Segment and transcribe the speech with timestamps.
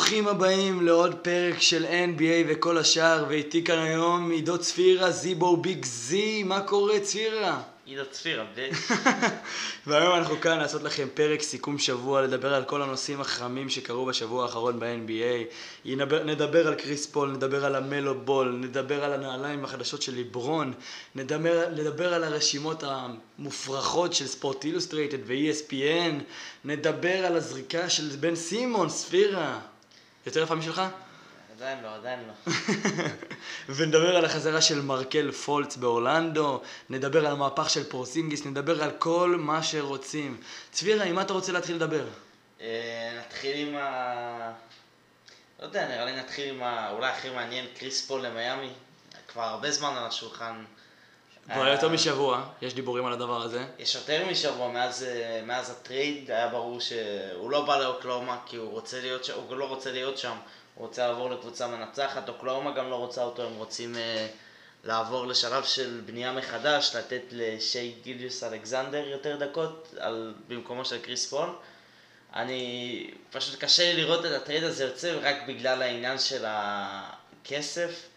[0.00, 5.84] ברוכים הבאים לעוד פרק של NBA וכל השאר, ואיתי כאן היום עידו צפירה, זיבו Big
[5.84, 7.62] Z, מה קורה צפירה?
[7.86, 8.68] עידו צפירה, ב...
[9.86, 14.42] והיום אנחנו כאן לעשות לכם פרק סיכום שבוע, לדבר על כל הנושאים החמים שקרו בשבוע
[14.42, 15.54] האחרון ב-NBA.
[15.84, 20.72] נדבר, נדבר על קריס פול, נדבר על לאמלו בול, נדבר על הנעליים החדשות של ליברון,
[21.14, 26.22] נדבר, נדבר על הרשימות המופרכות של ספורט אילוסטרייטד ו-ESPN,
[26.64, 29.60] נדבר על הזריקה של בן סימונס, צפירה.
[30.26, 30.82] יותר יפה משלך?
[31.56, 32.52] עדיין לא, עדיין לא.
[33.76, 39.36] ונדבר על החזרה של מרקל פולץ באורלנדו, נדבר על המהפך של פורסינגיס, נדבר על כל
[39.38, 40.40] מה שרוצים.
[40.70, 42.04] צפירה, עם מה אתה רוצה להתחיל לדבר?
[42.60, 44.52] אה, נתחיל עם ה...
[45.60, 46.90] לא יודע, נראה לי נתחיל עם ה...
[46.90, 48.70] אולי הכי מעניין, קריס פול למיאמי.
[49.28, 50.64] כבר הרבה זמן על השולחן.
[51.44, 53.64] כבר יותר משבוע, יש דיבורים על הדבר הזה.
[53.78, 58.70] יש יותר משבוע, מאז, אה, מאז ה-trade היה ברור שהוא לא בא לאוקלהומה כי הוא
[58.70, 60.36] רוצה להיות שם, הוא לא רוצה להיות שם,
[60.74, 64.26] הוא רוצה לעבור לקבוצה מנצחת, אוקלהומה גם לא רוצה אותו, הם רוצים אה,
[64.84, 71.26] לעבור לשלב של בנייה מחדש, לתת לשיי גילג'ס אלכזנדר יותר דקות על, במקומו של קריס
[71.30, 71.48] פול.
[72.34, 78.08] אני, פשוט קשה לי לראות את ה-trade הזה יוצא רק בגלל העניין של הכסף,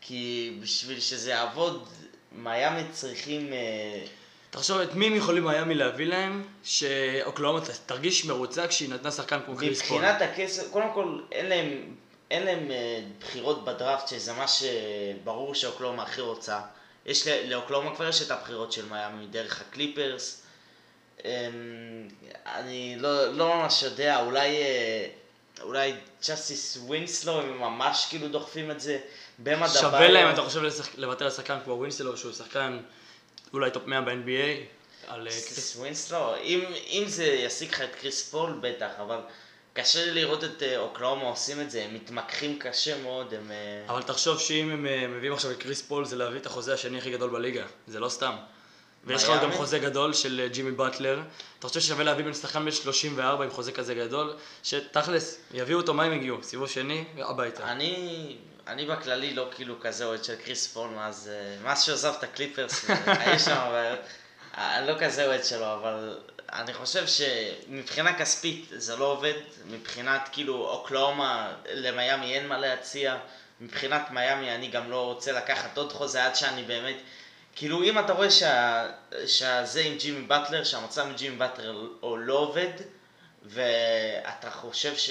[0.00, 1.88] כי בשביל שזה יעבוד,
[2.34, 3.52] מיאמי צריכים...
[3.52, 4.04] אה,
[4.50, 9.56] תחשוב את מי הם יכולים מיאמי להביא להם, שאוקלהומה תרגיש מרוצה כשהיא נתנה שחקן כמו
[9.56, 9.98] קריס פול.
[9.98, 11.94] מבחינת הכסף, קודם כל אין להם,
[12.30, 16.60] אין להם אה, בחירות בדראפט, שזה מה שברור שאוקלהומה הכי רוצה.
[17.06, 20.42] יש לאוקלהומה כבר יש את הבחירות של מיאמי דרך הקליפרס.
[21.24, 21.30] אמ,
[22.46, 25.06] אני לא, לא ממש יודע, אולי, אה,
[25.62, 25.94] אולי
[26.28, 28.98] ג'אסטיס ווינסלו, הם ממש כאילו דוחפים את זה.
[29.38, 30.60] במה שווה להם, אתה חושב,
[30.96, 32.80] לוותר על שחקן כמו ווינסלו, שהוא שחקן
[33.52, 34.10] אולי טופ 100 ב-NBA,
[35.08, 39.18] על אה, קריס קריס ווינסלו, אם, אם זה ישיג לך את קריס פול, בטח, אבל
[39.72, 43.50] קשה לי לראות את אה, אוקלאומה עושים את זה, הם מתמקחים קשה מאוד, הם...
[43.50, 46.74] אה, אבל תחשוב שאם הם אה, מביאים עכשיו את קריס פול, זה להביא את החוזה
[46.74, 47.64] השני הכי גדול בליגה.
[47.86, 48.32] זה לא סתם.
[49.04, 49.52] ויש לך גם?
[49.52, 51.20] חוזה גדול של אה, ג'ימי באטלר.
[51.58, 54.34] אתה חושב ששווה להביא בן שחקן בן 34 עם חוזה כזה גדול?
[54.62, 56.42] שתכלס, יביאו אותו, מה הם הגיעו?
[56.42, 57.72] סיבוב שני, הביתה.
[57.72, 58.36] אני,
[58.66, 62.84] אני בכללי לא כאילו כזה אוהד של קריס פול מאז, אה, מאז שעזב את הקליפרס,
[63.06, 64.00] היו שם בעיות.
[64.54, 66.18] אני לא כזה אוהד שלו, אבל
[66.52, 69.34] אני חושב שמבחינה כספית זה לא עובד,
[69.66, 73.16] מבחינת כאילו אוקלאומה למיאמי אין מה להציע,
[73.60, 76.96] מבחינת מיאמי אני גם לא רוצה לקחת עוד חוזה עד שאני באמת,
[77.56, 78.86] כאילו אם אתה רואה שה,
[79.26, 82.70] שזה עם ג'ימי באטלר, שהמצב עם ג'ימי באטלר לא עובד,
[83.44, 85.10] ואתה חושב ש...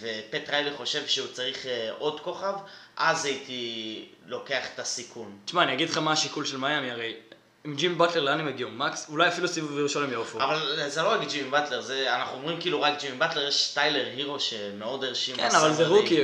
[0.00, 2.54] ופט ריילי חושב שהוא צריך אה, עוד כוכב,
[2.96, 5.38] אז הייתי לוקח את הסיכון.
[5.44, 7.14] תשמע, אני אגיד לך מה השיקול של מיאמי, הרי
[7.64, 8.70] עם ג'ימי באטלר לאן הם הגיעו?
[8.70, 9.06] מקס?
[9.08, 10.38] אולי אפילו סיבוב ראשון יעופו.
[10.42, 14.06] אבל זה לא רק ג'ימי באטלר, זה, אנחנו אומרים כאילו רק ג'ימי באטלר, יש טיילר
[14.16, 15.36] הירו שמאוד הרשים.
[15.36, 16.02] כן, אבל זה ב summer league.
[16.02, 16.22] רוקי,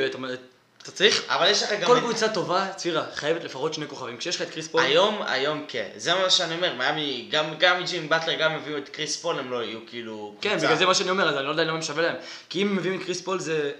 [0.82, 1.22] אתה צריך...
[1.28, 1.86] אבל יש לך גם...
[1.86, 4.16] כל קבוצה טובה, צפירה, חייבת לפחות שני כוכבים.
[4.16, 4.82] כשיש לך את קריס פול...
[4.82, 5.88] היום, היום כן.
[5.96, 9.50] זה מה שאני אומר, מיאמי, גם, גם ג'ימי באטלר, גם הביאו את קריס פול, הם
[9.50, 10.34] לא יהיו כאילו...
[10.40, 10.56] כן.
[10.56, 12.16] בגלל זה מה שאני אומר, אז אני לא יודע למה הם שווה להם.
[12.48, 13.72] כי אם הם מביאים את קריס פול זה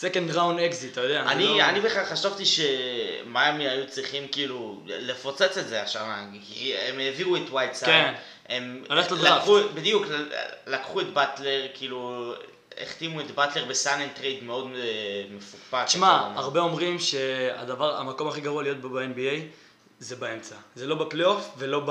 [0.00, 1.22] second round exit, אתה יודע.
[1.22, 6.24] אני, לא- אני בכלל חשבתי שמיאמי היו צריכים כאילו לפוצץ את זה השנה,
[6.54, 8.14] כי הם העבירו את וייטסייד, כן.
[8.48, 8.84] הם.
[9.22, 10.06] לקחו, בדיוק,
[10.66, 12.32] לקחו את באטלר, כאילו,
[12.82, 15.84] החתימו את באטלר ב sign and trade מאוד אה, מפוקפק.
[15.86, 16.32] תשמע.
[16.34, 19.40] הרבה אומרים שהדבר, המקום הכי גרוע להיות בו ב-NBA
[20.00, 20.54] זה באמצע.
[20.74, 21.82] זה לא בפלייאוף ולא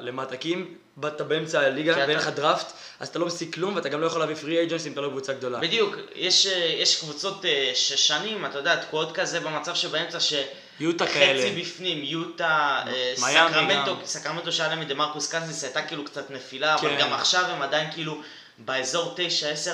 [0.00, 0.36] למטה.
[0.36, 0.64] כי אם
[0.96, 4.20] באת באמצע הליגה ואין לך דראפט, אז אתה לא משיג כלום ואתה גם לא יכול
[4.20, 5.58] להביא free agents אם אתה לא קבוצה גדולה.
[5.58, 10.34] בדיוק, יש, אה, יש קבוצות אה, ששנים, אתה יודע, תקועות כזה במצב שבאמצע ש...
[10.80, 11.60] יוטה חצי כאלה.
[11.60, 12.82] בפנים, יוטה,
[13.14, 13.96] סקרמנטו.
[14.04, 17.00] סקרמנטו שהיה להם את דמרקוס קאזינס הייתה כאילו קצת נפילה, אבל כן.
[17.00, 18.20] גם עכשיו הם עדיין כאילו
[18.58, 19.18] באזור 9-10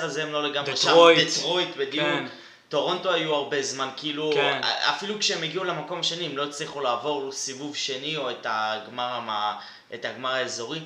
[0.03, 0.87] הזה הם לא לגמרי שם,
[1.27, 1.75] דטרויט.
[1.77, 2.25] בדיוק, כן.
[2.69, 4.61] טורונטו היו הרבה זמן, כאילו, כן.
[4.89, 9.55] אפילו כשהם הגיעו למקום השני הם לא הצליחו לעבור סיבוב שני או את הגמר, המ-
[9.93, 10.79] את הגמר האזורי,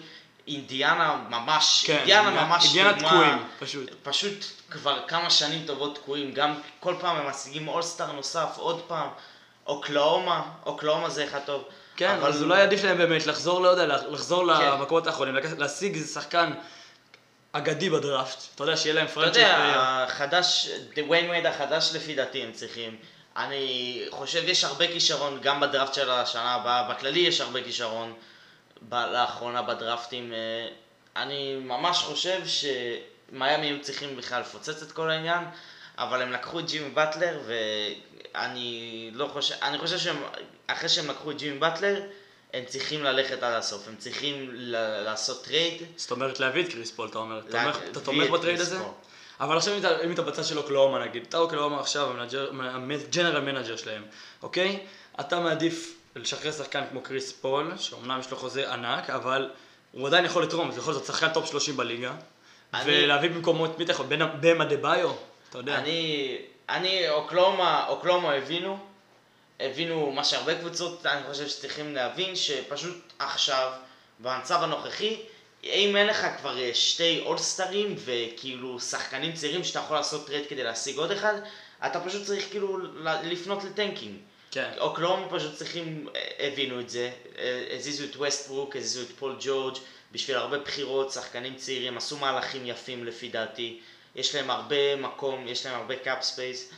[0.47, 3.89] אינדיאנה ממש, כן, אינדיאנה ממש אינדיאנה דוגמה- תקועים, פשוט.
[4.03, 9.07] פשוט כבר כמה שנים טובות תקועים, גם כל פעם הם משיגים אולסטאר נוסף, עוד פעם,
[9.67, 11.63] אוקלאומה, אוקלאומה זה אחד טוב.
[11.95, 14.65] כן, אבל- אז אולי עדיף להם באמת לחזור, לא יודע, לחזור כן.
[14.65, 16.51] למקומות האחרונים, להשיג שחקן
[17.51, 18.43] אגדי בדראפט.
[18.55, 19.79] אתה יודע, שיהיה להם אתה franchise יודע, player.
[19.79, 22.97] החדש, דוויין ווייד החדש לפי דעתי הם צריכים.
[23.37, 28.13] אני חושב יש הרבה כישרון גם בדראפט של השנה הבאה, בכללי יש הרבה כישרון
[28.89, 30.33] ב- לאחרונה בדראפטים.
[30.33, 30.67] אה,
[31.15, 35.43] אני ממש חושב שמיאמי היו צריכים בכלל לפוצץ את כל העניין,
[35.97, 37.39] אבל הם לקחו את ג'ימי באטלר
[38.35, 40.23] ואני לא חושב, אני חושב שהם,
[40.67, 42.01] אחרי שהם לקחו את ג'ימי באטלר,
[42.53, 45.81] הם צריכים ללכת עד הסוף, הם צריכים ל- לעשות טרייד.
[45.95, 47.41] זאת אומרת להביא את קריס פול, אתה אומר.
[47.49, 48.79] לה- תומך- אתה תומך בטרייד הזה?
[48.79, 48.87] פול.
[49.39, 52.09] אבל עכשיו אם אתה, אם אתה בצד של אוקלאומה נגיד, אתה אוקלאומה עכשיו,
[52.61, 54.03] ה general manager שלהם,
[54.43, 54.79] אוקיי?
[55.19, 59.49] אתה מעדיף לשחרר שחקן כמו קריס פול, שאומנם יש לו חוזה ענק, אבל
[59.91, 62.11] הוא עדיין יכול לתרום, זה יכול להיות שחקן טופ 30 בליגה,
[62.73, 64.05] אני- ולהביא במקומו את מי אתה יכול,
[64.39, 65.11] באם אדבאיו,
[65.49, 65.75] אתה יודע.
[65.75, 66.37] אני,
[66.69, 68.79] אני, אוקלאומה, אוקלאומה הבינו,
[69.59, 73.71] הבינו מה שהרבה קבוצות, אני חושב שצריכים להבין, שפשוט עכשיו,
[74.19, 75.17] במצב הנוכחי,
[75.63, 80.63] אם אין לך כבר אה, שתי אולסטרים וכאילו שחקנים צעירים שאתה יכול לעשות טרייד כדי
[80.63, 81.33] להשיג עוד אחד,
[81.85, 82.77] אתה פשוט צריך כאילו
[83.23, 84.17] לפנות ל tanking.
[84.51, 84.71] כן.
[84.77, 89.77] אוקלאומה פשוט צריכים, אה, הבינו את זה, אה, הזיזו את ווסטברוק, הזיזו את פול ג'ורג'
[90.11, 93.79] בשביל הרבה בחירות, שחקנים צעירים, עשו מהלכים יפים לפי דעתי,
[94.15, 96.69] יש להם הרבה מקום, יש להם הרבה cap space,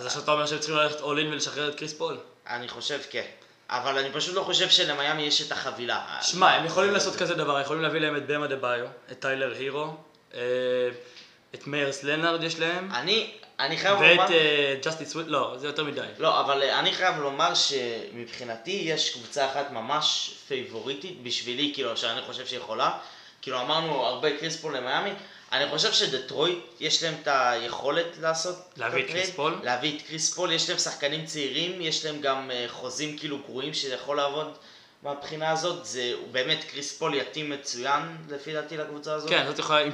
[0.00, 2.16] אז עכשיו אתה אומר שהם צריכים ללכת all in ולשחרר את קריס פול?
[2.46, 3.24] אני חושב כן.
[3.70, 6.18] אבל אני פשוט לא חושב שלמיאמי יש את החבילה.
[6.22, 9.94] שמע, הם יכולים לעשות כזה דבר, יכולים להביא להם את באם אדבאיו, את טיילר הירו,
[10.34, 10.40] אה,
[11.54, 14.22] את מיירס לנארד יש להם, אני, אני חייב לומר...
[14.22, 16.06] ואת אה, ג'סטיס ווינסלו, לא, זה יותר מדי.
[16.18, 22.20] לא, אבל אה, אני חייב לומר שמבחינתי יש קבוצה אחת ממש פייבוריטית בשבילי, כאילו, שאני
[22.22, 22.98] חושב שהיא יכולה.
[23.42, 25.10] כאילו, אמרנו הרבה קריס פול למיאמי.
[25.52, 29.54] אני חושב שדטרויט, יש להם את היכולת לעשות להביא את קריס פול?
[29.62, 33.74] להביא את קריס פול, יש להם שחקנים צעירים, יש להם גם אה, חוזים כאילו גרועים
[33.74, 34.56] שזה יכול לעבוד
[35.02, 35.84] מהבחינה הזאת.
[35.84, 39.30] זה באמת, קריס פול יתאים מצוין לפי דעתי לקבוצה הזאת.
[39.30, 39.84] כן, זאת יכולה,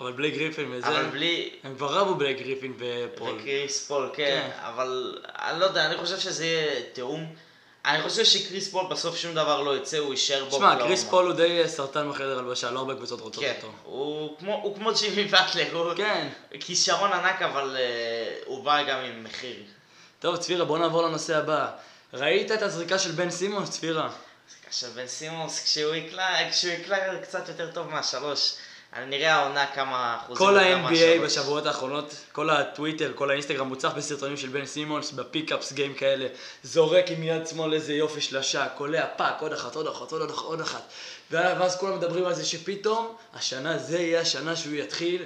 [0.00, 3.36] אבל בלייק גריפין וזה, אבל בלייק, הם כבר רבו בלייק גריפין ופול.
[3.38, 4.58] וקריס פול, כן, כן.
[4.60, 7.34] אבל אני לא יודע, אני חושב שזה יהיה תיאום.
[7.84, 10.56] אני חושב שקריס פול בסוף שום דבר לא יצא, הוא יישאר בו.
[10.56, 13.72] שמע, קריס פול הוא די אה, סרטן בחדר הלבשה, לא הרבה קבוצות רוצות כן, אותו.
[13.84, 16.28] הוא כמו, הוא כמו ג'ימי באטלר, הוא כן.
[16.60, 19.56] כישרון ענק, אבל אה, הוא בא גם עם מחיר.
[20.18, 21.66] טוב, צפירה, בוא נעבור לנושא הבא.
[22.12, 24.10] ראית את הזריקה של בן סימונס, צפירה?
[24.68, 28.54] עכשיו בן סימונס, כשהוא יקלע, כשהוא יקלע קצת יותר טוב מהשלוש,
[28.98, 30.36] נראה העונה כמה אחוזים.
[30.36, 31.24] כל ה-NBA.
[31.24, 36.26] בשבועות האחרונות, כל הטוויטר, כל האינסטגרם מוצף בסרטונים של בן סימונס, ב pickup games כאלה,
[36.62, 40.44] זורק עם יד שמאל איזה יופי שלשה, קולע פה, עוד אחת, עוד אחת, עוד אחת,
[40.44, 40.82] עוד אחת.
[41.30, 45.24] ואז כולם מדברים על זה שפתאום, השנה זה יהיה השנה שהוא יתחיל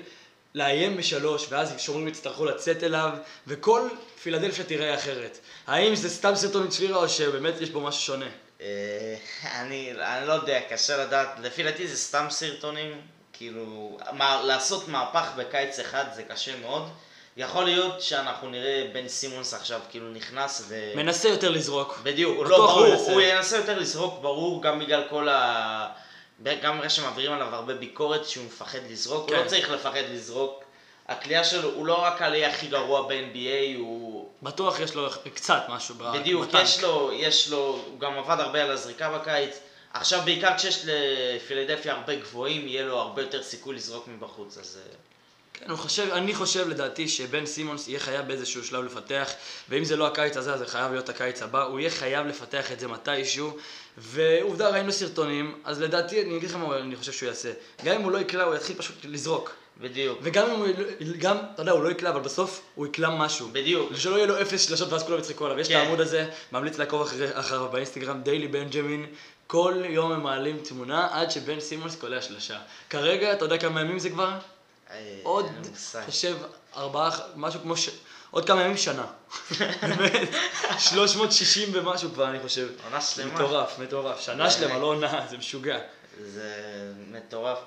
[0.55, 3.11] לאיים בשלוש, ואז שומרים יצטרכו לצאת אליו,
[3.46, 3.88] וכל
[4.22, 5.38] פילדלפיה תיראה אחרת.
[5.66, 8.28] האם זה סתם סרטון מצפירה, או שבאמת יש בו משהו שונה?
[8.61, 13.00] אה, אני, אני לא יודע, קשה לדעת, לפי דעתי זה סתם סרטונים,
[13.37, 16.89] כאילו, מה, לעשות מהפך בקיץ אחד זה קשה מאוד.
[17.37, 20.93] יכול להיות שאנחנו נראה בן סימונס עכשיו כאילו נכנס ו...
[20.97, 21.99] מנסה יותר לזרוק.
[22.03, 23.13] בדיוק, לא, ברור, ינסה.
[23.13, 25.89] הוא ינסה יותר לזרוק, ברור, גם בגלל כל ה...
[26.63, 29.37] גם בגלל שמעבירים עליו הרבה ביקורת שהוא מפחד לזרוק, כן.
[29.37, 30.65] הוא לא צריך לפחד לזרוק.
[31.09, 34.29] הקליעה שלו, הוא לא רק העלייה הכי גרוע ב-NBA, הוא...
[34.43, 36.63] בטוח יש לו קצת משהו ב- בדיוק, בטנק.
[36.63, 39.59] יש לו, יש לו, הוא גם עבד הרבה על הזריקה בקיץ.
[39.94, 44.79] עכשיו בעיקר כשיש לפילדלפיה הרבה גבוהים, יהיה לו הרבה יותר סיכוי לזרוק מבחוץ, אז...
[44.82, 44.96] אה,
[45.55, 49.31] כן, הוא חושב, אני חושב לדעתי שבן סימונס יהיה חייב באיזשהו שלב לפתח,
[49.69, 52.73] ואם זה לא הקיץ הזה, אז זה חייב להיות הקיץ הבא, הוא יהיה חייב לפתח
[52.73, 53.56] את זה מתישהו,
[53.99, 57.52] ועובדה, ראינו סרטונים, אז לדעתי, אני אגיד לך מה אני חושב שהוא יעשה.
[57.85, 59.55] גם אם הוא לא יקלע, הוא יתחיל פשוט לזרוק.
[59.81, 60.19] בדיוק.
[60.23, 60.67] וגם אם הוא,
[61.19, 63.49] גם, אתה יודע, הוא לא יקלע, אבל בסוף הוא יקלע משהו.
[63.53, 63.93] בדיוק.
[63.97, 65.61] שלא יהיה לו אפס שלשות ואז כולם יצחקו עליו.
[65.61, 65.75] יש כן.
[65.75, 69.06] את העמוד הזה, ממליץ לעקוב אחרי- אחריו באינסטגרם, דיילי בנג'מין.
[69.47, 72.59] כל יום הם מעלים תמונה עד שבן סימונס קולע שלשה.
[72.91, 74.31] כרגע, אתה יודע כמה ימים זה כבר?
[74.90, 75.47] אה, עוד.
[76.07, 76.37] חושב,
[76.76, 77.88] ארבעה, משהו כמו ש...
[78.31, 79.04] עוד כמה ימים שנה.
[79.83, 80.28] באמת,
[80.78, 82.69] 360 ומשהו כבר, אני חושב.
[82.85, 83.35] עונה שלמה.
[83.35, 84.21] מטורף, מטורף.
[84.21, 84.50] שנה.
[84.50, 85.78] שלמה, לא עונה, זה משוגע.
[86.25, 86.52] זה
[87.12, 87.59] מטורף.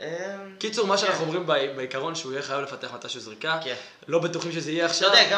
[0.00, 1.24] אה, קיצור, מה שאנחנו כן.
[1.24, 3.58] אומרים בעי- בעיקרון שהוא יהיה חייב לפתח מתישהו זריקה.
[3.64, 3.74] כן.
[4.08, 5.08] לא בטוחים שזה יהיה אתה עכשיו.
[5.08, 5.28] יודע,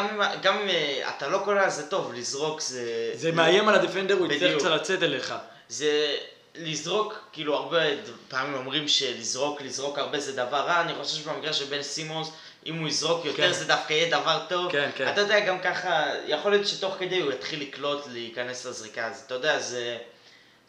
[0.41, 3.11] גם אם- אה, אתה לא קולע זה טוב, לזרוק זה...
[3.15, 4.57] זה מאיים על הדפנדר, הוא יצטרך.
[4.59, 5.33] קצת לצאת אליך.
[5.69, 6.15] זה
[6.55, 7.81] לזרוק, כאילו הרבה
[8.27, 12.31] פעמים אומרים שלזרוק, לזרוק הרבה זה דבר רע, אני חושב שבמקרה של בן סימונס,
[12.65, 13.53] אם הוא יזרוק יותר כן.
[13.53, 14.71] זה דווקא יהיה דבר טוב.
[14.71, 15.09] כן, כן.
[15.13, 19.33] אתה יודע, גם ככה, יכול להיות שתוך כדי הוא יתחיל לקלוט, להיכנס לזריקה, אז אתה
[19.33, 19.97] יודע, זה,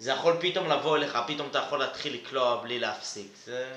[0.03, 3.33] זה יכול פתאום לבוא אליך, פתאום אתה יכול להתחיל לקלוע בלי להפסיק.
[3.45, 3.73] זה...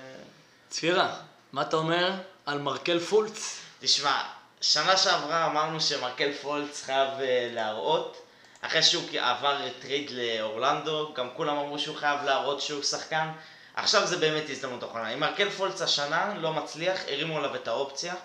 [0.69, 1.15] צפירה,
[1.51, 2.13] מה אתה אומר
[2.45, 3.59] על מרקל פולץ?
[3.79, 4.21] תשמע,
[4.61, 8.25] שנה שעברה אמרנו שמרקל פולץ חייב אה, להראות,
[8.61, 13.31] אחרי שהוא עבר trade לאורלנדו, גם כולם אמרו שהוא חייב להראות שהוא שחקן.
[13.75, 15.13] עכשיו זה באמת הזדמנות אחרונה.
[15.13, 18.15] אם מרקל פולץ השנה לא מצליח, הרימו עליו את האופציה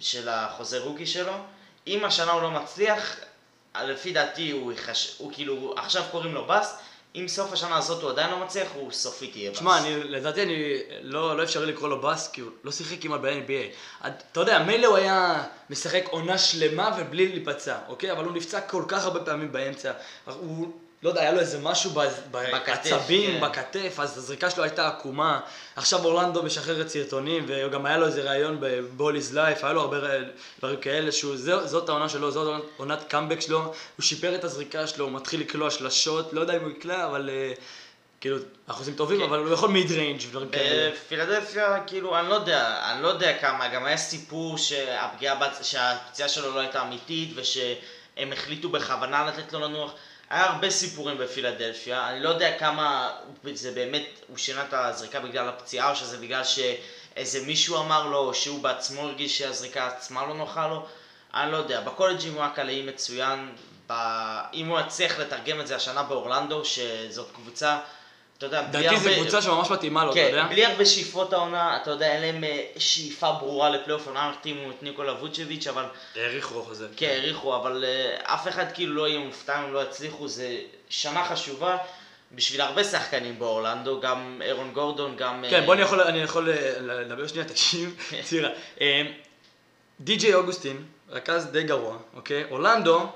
[0.00, 1.34] של החוזה rookie שלו.
[1.86, 3.16] אם השנה הוא לא מצליח,
[3.80, 5.14] לפי דעתי הוא, יחש...
[5.18, 8.92] הוא כאילו, עכשיו קוראים לו באסט, אם סוף השנה הזאת הוא עדיין לא מצליח, הוא
[8.92, 9.60] סופית יהיה באסט.
[9.60, 14.06] שמע, לדעתי אני, לא, לא אפשרי לקרוא לו באס, כי הוא לא שיחק כמעט ב-NBA.
[14.06, 18.12] אתה יודע, מילא הוא היה משחק עונה שלמה ובלי להיפצע, אוקיי?
[18.12, 19.92] אבל הוא נפצע כל כך הרבה פעמים באמצע.
[20.24, 20.72] הוא
[21.02, 23.40] לא יודע, היה לו איזה משהו בעצבים, כן.
[23.40, 25.40] בכתף, אז הזריקה שלו הייתה עקומה.
[25.76, 29.98] עכשיו אורלנדו משחררת סרטונים, וגם היה לו איזה ראיון ב-Ball is Life, היה לו הרבה
[30.58, 34.86] דברים כאלה, שהוא, זה, זאת העונה שלו, זאת עונת קאמבק שלו, הוא שיפר את הזריקה
[34.86, 37.52] שלו, הוא מתחיל לקלוע שלשות, לא יודע אם הוא יקלע, אבל אה,
[38.20, 39.24] כאילו, אחוזים טובים, כן.
[39.24, 40.90] אבל הוא יכול mid range ודברים כאלה.
[40.90, 46.54] בפילדלפיה, כאילו, אני לא יודע, אני לא יודע כמה, גם היה סיפור שהפגיעה, שהפציעה שלו
[46.54, 49.94] לא הייתה אמיתית ושהם החליטו בכוונה לתת לו לנוח.
[50.30, 53.12] היה הרבה סיפורים בפילדלפיה, אני לא יודע כמה
[53.52, 58.18] זה באמת, הוא שינה את הזריקה בגלל הפציעה או שזה בגלל שאיזה מישהו אמר לו
[58.18, 60.86] או שהוא בעצמו הרגיש שהזריקה עצמה לא נוחה לו,
[61.34, 61.80] אני לא יודע.
[61.80, 63.54] בקולג'ים הוא היה קלעי מצוין,
[63.86, 63.92] ב...
[64.54, 67.78] אם הוא יצליח לתרגם את זה השנה באורלנדו, שזאת קבוצה,
[68.40, 70.42] אתה יודע, בלי לדעתי זו הרבה- קבוצה שממש מתאימה לו, אתה יודע?
[70.42, 74.70] כן, בלי הרבה שאיפות העונה, אתה יודע, אין להם אה, שאיפה ברורה לפלייאוף, העונה החתימו
[74.70, 75.84] את ניקולה ווצ'ביץ', אבל,
[76.16, 76.86] העריכו חוזה.
[76.96, 81.24] כן, העריכו, אבל אה, אף אחד כאילו לא יהיה מופתע אם לא יצליחו, זה שנה
[81.24, 81.76] חשובה
[82.32, 85.44] בשביל הרבה שחקנים באורלנדו, גם אירון גורדון, גם...
[85.50, 86.48] כן, אה, בוא אני יכול, אני יכול
[86.80, 88.50] לדבר שנייה, תקשיב, צירה.
[88.80, 89.02] אה,
[90.00, 92.44] די.ג'יי אוגוסטין, רכז די גרוע, אוקיי?
[92.50, 93.06] אורלנדו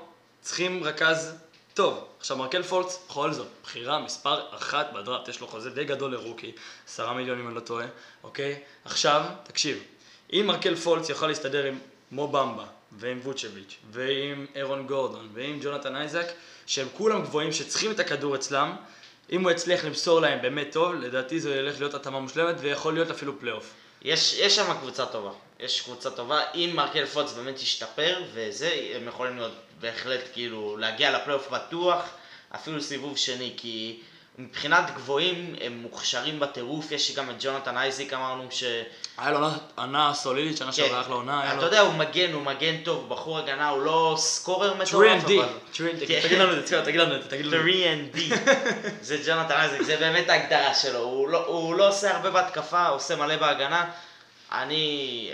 [0.41, 1.35] צריכים רכז
[1.75, 2.07] טוב.
[2.19, 6.51] עכשיו מרקל פולץ, בכל זאת, בחירה מספר אחת בדראפט, יש לו חוזה די גדול לרוקי,
[6.87, 7.85] עשרה מיליון אם אני לא טועה,
[8.23, 8.59] אוקיי?
[8.85, 9.83] עכשיו, תקשיב,
[10.33, 11.79] אם מרקל פולץ יכול להסתדר עם
[12.11, 16.25] מו במבה, ועם ווצ'ביץ', ועם אירון גורדון, ועם ג'ונתן אייזק,
[16.65, 18.75] שהם כולם גבוהים שצריכים את הכדור אצלם,
[19.31, 23.11] אם הוא יצליח למסור להם באמת טוב, לדעתי זה ילך להיות התאמה מושלמת, ויכול להיות
[23.11, 23.73] אפילו פלייאוף.
[24.01, 29.07] יש, יש שם קבוצה טובה, יש קבוצה טובה, אם מרקל פולץ באמת ישתפר וזה, הם
[29.07, 32.01] יכולים להיות בהחלט כאילו להגיע לפלייאוף בטוח,
[32.55, 33.99] אפילו סיבוב שני, כי
[34.37, 38.63] מבחינת גבוהים הם מוכשרים בטירוף, יש גם את ג'ונתן אייזיק אמרנו ש...
[39.17, 41.65] היה לו עונה- סולידית, שנה שעברה אחלה עונה, היה אתה לו...
[41.65, 45.89] יודע, הוא מגן, הוא מגן טוב, בחור הגנה, הוא לא scorer 3 מטורף, D, 3
[45.91, 46.19] and D, כן.
[46.23, 47.63] תגיד לנו את זה, תגיד לנו את זה, תגיד לנו.
[47.63, 48.19] 3 and D,
[49.01, 53.35] זה ג'ונתן אייזיק, זה באמת ההגדרה שלו, הוא לא, לא עושה הרבה בהתקפה, עושה מלא
[53.37, 53.85] בהגנה.
[54.51, 55.31] אני...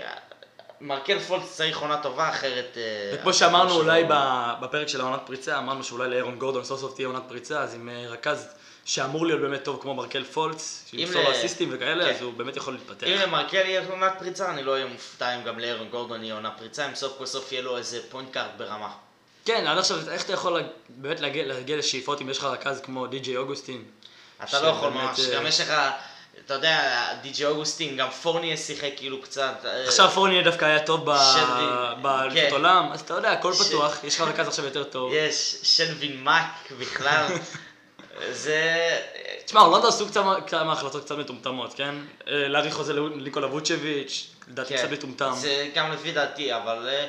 [0.82, 2.76] מרקל פולץ צריך עונה טובה, אחרת...
[2.76, 6.94] אה, וכמו שאמרנו אולי ב- בפרק של העונת פריצה, אמרנו שאולי לאהרון גורדון סוף סוף
[6.94, 8.48] תהיה עונת פריצה, אז עם אה, רכז
[8.84, 12.10] שאמור להיות באמת טוב כמו מרקל פולץ, אם שימסור אסיסטים וכאלה, כן.
[12.14, 13.06] אז הוא באמת יכול להתפתח.
[13.06, 16.50] אם למרקל יהיה עונת פריצה, אני לא אהיה מופתע אם גם לאהרון גורדון יהיה עונה
[16.50, 18.90] פריצה, אם סוף כל סוף יהיה לו איזה point guard ברמה.
[19.44, 23.36] כן, עד עכשיו, איך אתה יכול באמת להגיע לשאיפות אם יש לך רכז כמו די.ג'יי
[23.36, 23.84] אוגוסטין?
[24.44, 25.72] אתה לא יכול ממש, אה, גם יש לך,
[26.46, 29.54] אתה יודע, די.ג'י אוגוסטין, גם פורניה שיחק כאילו קצת.
[29.64, 32.52] אה, עכשיו פורניה דווקא היה טוב ב- שלווין, באליפות כן.
[32.52, 35.12] עולם, אז אתה יודע, הכל פתוח, יש לך רכז עכשיו יותר טוב.
[35.14, 37.26] יש שלווין מאק בכלל.
[38.30, 38.60] זה...
[39.44, 41.94] תשמע, הולנד עשו כמה- כמה החלטות קצת מטומטמות, כן?
[42.28, 45.32] אה, להאריך חוזה לניקולה ווצ'ביץ', לדעתי כן, קצת מטומטם.
[45.34, 47.06] זה גם לפי דעתי, אבל אה,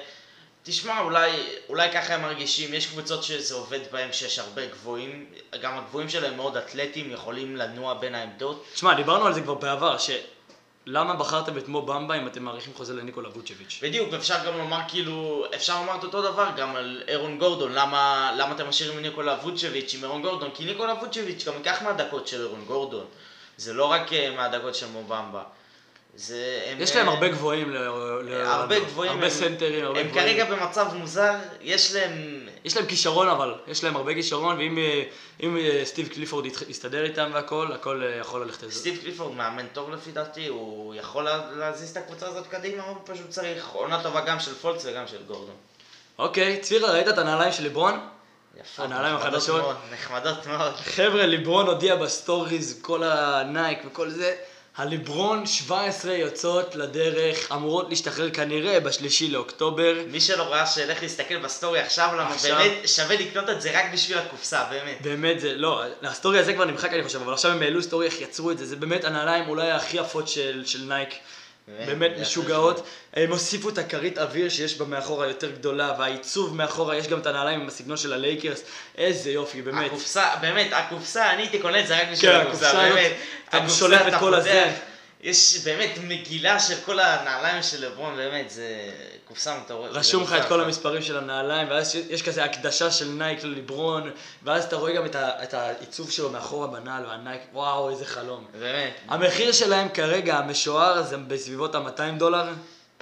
[0.65, 1.31] תשמע, אולי,
[1.69, 5.25] אולי ככה הם מרגישים, יש קבוצות שזה עובד בהם שיש הרבה גבוהים,
[5.61, 8.65] גם הגבוהים שלהם מאוד אתלטיים, יכולים לנוע בין העמדות.
[8.73, 12.93] תשמע, דיברנו על זה כבר בעבר, שלמה בחרתם את מו במבה אם אתם מאריכים חוזה
[12.93, 13.79] לניקולה ווצ'ביץ'?
[13.81, 18.31] בדיוק, אפשר גם לומר כאילו, אפשר לומר את אותו דבר גם על אירון גורדון, למה,
[18.37, 20.49] למה אתם משאירים ניקולה ווצ'ביץ' עם אירון גורדון?
[20.53, 23.05] כי ניקולה ווצ'ביץ' גם ייקח מהדקות של אירון גורדון,
[23.57, 25.43] זה לא רק אה, מהדקות של מובמבה.
[26.15, 27.77] זה, הם, יש להם אה, הרבה גבוהים, ל-
[28.23, 30.27] ל- הרבה גבוהים, הרבה הם- סנטרים, הרבה הם גבוהים.
[30.27, 32.39] כרגע במצב מוזר, יש להם...
[32.65, 35.03] יש להם כישרון אבל, יש להם הרבה כישרון, ואם אה,
[35.43, 38.79] אם אה, סטיב קליפורד יסתדר איתם והכל, הכל יכול ללכת לזה.
[38.79, 42.97] סטיב קליפורד מאמן טוב לפי דעתי, הוא יכול לה- להזיז את הקבוצה הזאת קדימה, הוא
[43.05, 45.55] פשוט צריך עונה טובה גם של פולץ וגם של גורדון.
[46.19, 47.99] אוקיי, צפירה, ראית את הנעליים של ליברון?
[48.61, 49.75] יפה, הנעליים החדשות.
[49.93, 50.75] נחמדות מאוד.
[50.75, 54.35] חבר'ה, ליברון הודיע בסטוריז, כל הנייק וכל זה,
[54.77, 59.93] הליברון 17 יוצאות לדרך, אמורות להשתחרר כנראה בשלישי לאוקטובר.
[60.11, 62.55] מי שלא ראה שילך להסתכל בסטורי עכשיו, למה עכשיו.
[62.55, 65.01] באמת שווה לקנות את זה רק בשביל הקופסה, באמת.
[65.01, 68.21] באמת זה, לא, הסטורי הזה כבר נמחק אני חושב, אבל עכשיו הם העלו סטורי איך
[68.21, 71.09] יצרו את זה, זה באמת הנעליים אולי הכי יפות של, של נייק,
[71.67, 72.87] באמת, משוגעות.
[73.13, 77.25] הם הוסיפו את הכרית אוויר שיש בה מאחורה יותר גדולה, והעיצוב מאחורה, יש גם את
[77.25, 78.63] הנעליים עם הסגנון של הלייקרס,
[78.97, 79.85] איזה יופי, באמת.
[79.85, 83.11] הקופסה, באמת, הקופסה, אני הייתי קונה את זה רק בשביל כן, הקופסה, באמת.
[83.49, 84.71] אתה שולף את כל הזה.
[85.23, 88.67] יש באמת מגילה של כל הנעליים של לברון, באמת, זה
[89.27, 89.95] קופסה מטורפת.
[89.95, 90.61] רשום לך את כל.
[90.61, 94.11] המספרים של הנעליים, ואז יש- כזה הקדשה של נייק לליברון,
[94.43, 98.45] ואז אתה רואה גם את ה- את העיצוב שלו מאחורה בנעל, והנייק, וואו, איזה חלום.
[98.59, 98.93] באמת.
[99.07, 102.43] המחיר שלהם כרגע, המשוער, זה בסביבות ה-200 דולר.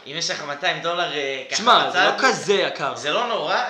[0.08, 2.96] אם יש לך 200 דולר אה, ככה שמע, זה בצד, לא כזה יקר.
[2.96, 3.63] זה לא נורא,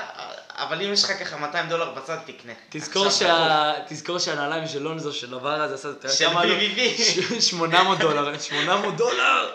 [0.61, 2.53] אבל אם יש לך ככה 200 דולר בצד, תקנה.
[2.69, 3.73] תזכור, שה...
[3.87, 6.27] תזכור שהנעליים של לונזו, של לבר הזה, עשה, של?
[6.31, 7.01] BBB.
[7.39, 9.51] ש- 800 דולר, 800 דולר!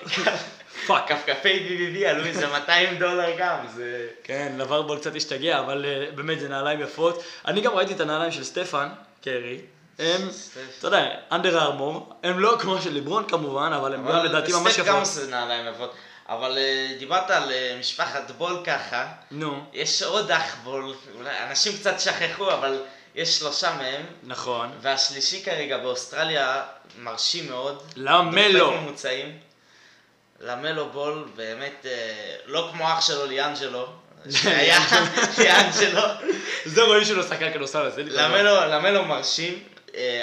[0.86, 1.08] fuck.
[1.12, 4.06] כפכפי BBB עלו איזה 200 דולר גם, זה...
[4.24, 7.22] כן, לאוור בול קצת השתגע, אבל אה, באמת זה נעליים יפות.
[7.46, 8.88] אני גם ראיתי את הנעליים של סטפן,
[9.24, 9.58] קרי.
[9.98, 10.28] הם.
[10.78, 14.72] אתה יודע, אנדר ארמור, הם לא כמו של ליברון כמובן, אבל הם גם לדעתי ממש
[14.72, 15.00] סטף גם יפות.
[15.00, 15.94] עושה נעליים יפות.
[16.28, 21.72] אבל אה, דיברת על אה, משפחת בול ככה, נו, יש עוד אח בול, אולי אנשים
[21.76, 22.82] קצת שכחו, אבל
[23.14, 24.70] יש שלושה מהם, נכון.
[24.80, 26.62] והשלישי כרגע באוסטרליה
[26.98, 27.82] מרשים מאוד.
[27.96, 28.58] למלו.
[28.58, 29.38] דופק ממוצעים.
[30.40, 33.86] למלו בול, באמת, אה, לא כמו אח שלו ליאנג'לו,
[34.42, 34.78] שהיה
[35.38, 36.02] ליאנג'לו.
[36.64, 38.66] זה רואים שהוא לא שחקן כדורסל, בעיה.
[38.66, 39.62] למלו, מרשים,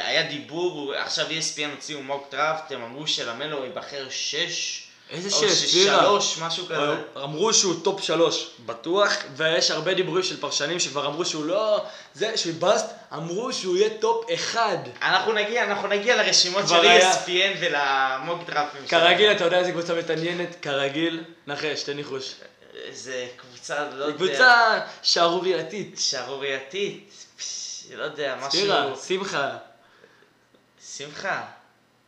[0.04, 5.72] היה דיבור, עכשיו ESPN הוציאו mock draft, הם אמרו שלמלו ייבחר שש, איזה או שש,
[5.72, 6.00] צפירה.
[6.00, 6.96] ששלוש, משהו כזה.
[7.24, 12.38] אמרו שהוא טופ שלוש, בטוח, ויש הרבה דיבורים של פרשנים שכבר אמרו שהוא לא, זה,
[12.38, 14.78] שהוא bust, אמרו שהוא יהיה טופ אחד.
[15.02, 17.14] אנחנו נגיע, אנחנו נגיע לרשימות של היה.
[17.14, 20.56] ESPN ול mock דראפטים כרגיל, אתה יודע איזה קבוצה מתעניינת?
[20.62, 22.34] כרגיל, נחש, תן ניחוש.
[22.92, 25.96] זה קבוצה, לא יודע, קבוצה שערורייתית.
[26.00, 27.14] שערורייתית,
[27.96, 29.50] לא יודע, משהו, צפירה, שמחה.
[30.98, 31.44] שמחה.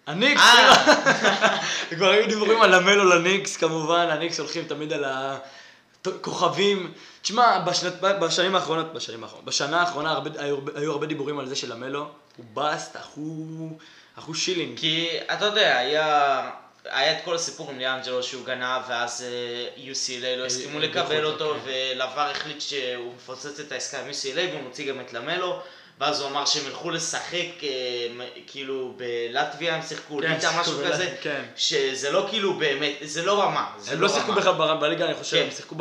[0.07, 1.57] הניקס, אה.
[1.95, 5.05] כבר היו דיבורים על המלו לניקס, כמובן, הניקס הולכים תמיד על
[6.05, 6.91] הכוכבים.
[7.21, 11.47] תשמע, בשנת- בשנים האחרונות, בשנים האחרונות, בשנה האחרונה הרבה- היו הרבה- היו הרבה דיבורים על
[11.47, 12.07] זה של המלו,
[12.38, 12.95] הוא באסט.
[12.95, 13.05] אך
[14.25, 14.79] הוא שילינג.
[14.79, 16.50] כי אתה יודע, היה,
[16.85, 21.25] היה את כל הסיפור עם ליאנג'לו שהוא גנב, ואז אה, UCLA לא הסכימו הדיחו לקבל
[21.25, 21.71] אותו, אותו, כן.
[21.95, 25.59] ולבר החליט שהוא מפוצץ את העסקה עם UCLA, והוא מוציא גם את למלו,
[25.99, 30.73] ואז הוא אמר שהם ילכו לשחק, אה, כאילו בלטביה הם שיחקו, כן, ליטא, שיחקו משהו
[30.73, 31.43] בלטביה, כזה, כן.
[31.55, 34.41] שזה לא כאילו באמת, זה לא רמה, זה הם לא שיחקו רמה.
[34.41, 35.43] בכלל בליגה, אני חושב, כן.
[35.43, 35.75] הם שיחקו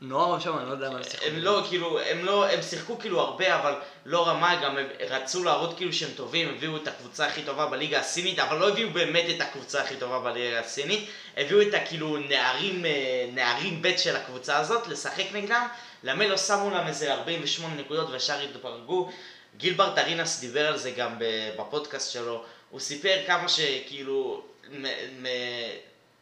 [0.00, 1.26] בנוער שם, אני לא יודע מה הם שיחקו.
[1.26, 3.74] הם לא, כאילו, הם לא, הם שיחקו כאילו הרבה, אבל
[4.06, 4.76] לא רמה, גם
[5.10, 8.90] רצו להראות כאילו שהם טובים, הביאו את הקבוצה הכי טובה בליגה הסינית, אבל לא הביאו
[8.90, 14.16] באמת את הקבוצה הכי טובה בליגה הסינית, הביאו את הכאילו נערים, אה, נערים ב' של
[14.16, 15.66] הקבוצה הזאת, לשחק נגדם,
[16.02, 19.10] למלו שמו להם איזה 48 נקודות וישר התברגו.
[19.56, 21.16] גילברט ארינס דיבר על זה גם
[21.56, 24.42] בפודקאסט שלו, הוא סיפר כמה שכאילו,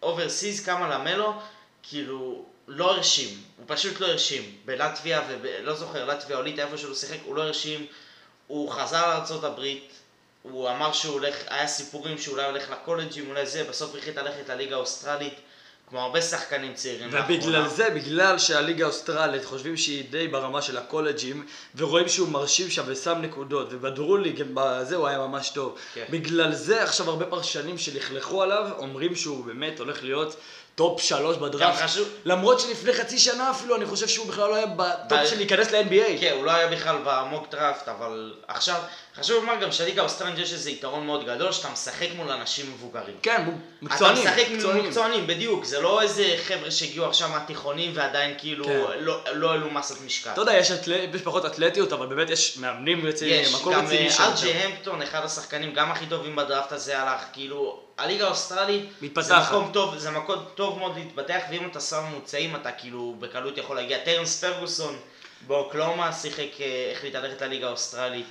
[0.02, 1.32] overseas כמה למלו,
[1.82, 4.42] כאילו, לא הרשים, הוא פשוט לא הרשים.
[4.64, 7.86] בלטביה, ולא זוכר, לטביה או ליטא, איפה שהוא שיחק, הוא לא הרשים.
[8.46, 9.92] הוא חזר הברית,
[10.52, 14.76] הוא אמר שהוא הולך, היה סיפורים שאולי הולך לקולג'ים, אולי זה, בסוף החליט ללכת לליגה
[14.76, 15.34] האוסטרלית,
[15.88, 21.46] כמו הרבה שחקנים צעירים ובגלל זה, בגלל שהליגה האוסטרלית חושבים שהיא די ברמה של הקולג'ים,
[21.76, 25.78] ורואים שהוא מרשים שם ושם נקודות, ובדרו ליג גם בזה הוא היה ממש טוב.
[25.94, 26.04] כן.
[26.10, 30.36] בגלל זה עכשיו הרבה פרשנים שלכלכו עליו, אומרים שהוא באמת הולך להיות
[30.74, 31.80] טופ שלוש בדראפט.
[31.80, 35.26] גם חשוב- למרות שלפני חצי שנה אפילו, אני חושב שהוא בכלל לא היה בטופ ב-
[35.26, 36.20] של להיכנס ל-NBA.
[36.20, 38.80] כן, הוא לא היה בכלל ב mock draft, אבל עכשיו,
[39.16, 43.16] חשוב לומר גם שהליגה האוסטרלית יש איזה יתרון מאוד גדול, שאתה משחק מול אנשים מבוגרים.
[43.22, 44.22] כן, הוא אתה מקצוענים.
[44.22, 44.84] משחק מול מקצוענים.
[44.86, 48.80] מקצוענים, בדיוק, זה לא איזה חבר'ה שהגיעו עכשיו מהתיכונים ועדיין כאילו כן.
[48.98, 50.30] לא- לא העלו מסת משקל.
[50.30, 53.86] אתה יודע, יש אתל- יש פחות אתלטיות, אבל באמת יש מאמנים רציניים, יש, הכל גם
[53.86, 54.22] רציני אה, שם.
[54.22, 59.06] אר ג'יי המפטון, אחד השחקנים גם הכי טובים בדראפט הזה הלך, כאילו, הליגה האוסטרלית, זה
[59.06, 59.48] מתפתחת.
[59.52, 63.76] מקום טוב, זה מקום טוב מאוד להתפתח, ואם אתה שם ממוצעים אתה כאילו בקלות יכול
[63.76, 63.98] להגיע.
[64.04, 64.96] טרנס פרגוסון
[65.46, 68.26] באוקלאומה שיחק, אה, החליט ללכת לליגה האוסטרלית.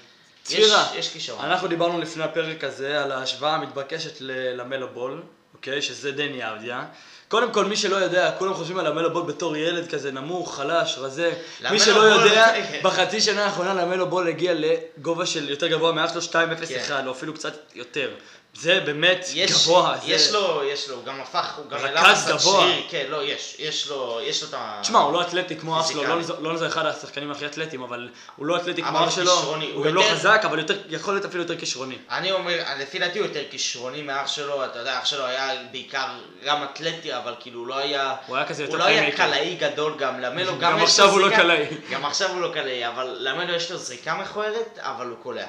[0.46, 1.46] יש, צפירה, יש כישרון.
[1.46, 4.14] אנחנו דיברנו לפני הפרק הזה על ההשוואה המתבקשת
[4.56, 5.22] למלו בול,
[5.54, 5.82] אוקיי?
[5.82, 6.86] שזה דני אבדיה.
[7.28, 10.96] קודם כל, מי שלא יודע, כולם חושבים על המלו בול בתור ילד כזה נמוך, חלש,
[10.98, 11.30] רזה.
[11.62, 15.92] מי למלו שלא בול- יודע, בחצי שנה האחרונה למלו בול הגיע לגובה של יותר גבוה
[15.92, 17.08] מאח שלו, 2.01, כן.
[17.08, 18.10] או אפילו קצת יותר.
[18.56, 19.96] זה באמת יש, גבוה.
[20.06, 20.12] זה...
[20.12, 22.62] יש לו, יש לו, הוא גם הפך, הוא גם רכז גבוה.
[22.62, 24.80] שריר, כן, לא, יש, יש לו, יש לו את ה...
[24.82, 26.04] תשמע, הוא לא אתלטי כמו אח שלו.
[26.04, 29.10] לא נז- לא נזר אחד השחקנים הכי אתלטיים, אבל הוא לא אתלטי כמו אח הוא
[29.10, 31.98] שלו, כישרוני, הוא הוא גם לא יותר- חזק, אבל יותר- יכול להיות אפילו יותר כישרוני.
[32.12, 36.08] אני אומר, לפי דעתי הוא יותר כישרוני מאח שלו, אתה יודע, אח שלו היה בעיקר
[36.46, 38.16] גם אתלטי, אבל כאילו הוא לא היה...
[38.28, 39.12] הוא היה כזה יותר הוא לא היה.
[39.18, 41.66] קלעי גדול גם, למלו גם גם עכשיו הוא לא קלעי.
[41.92, 45.46] גם עכשיו הוא לא קלעי, אבל למלו יש לו זריקה מכוערת, אבל הוא קולע.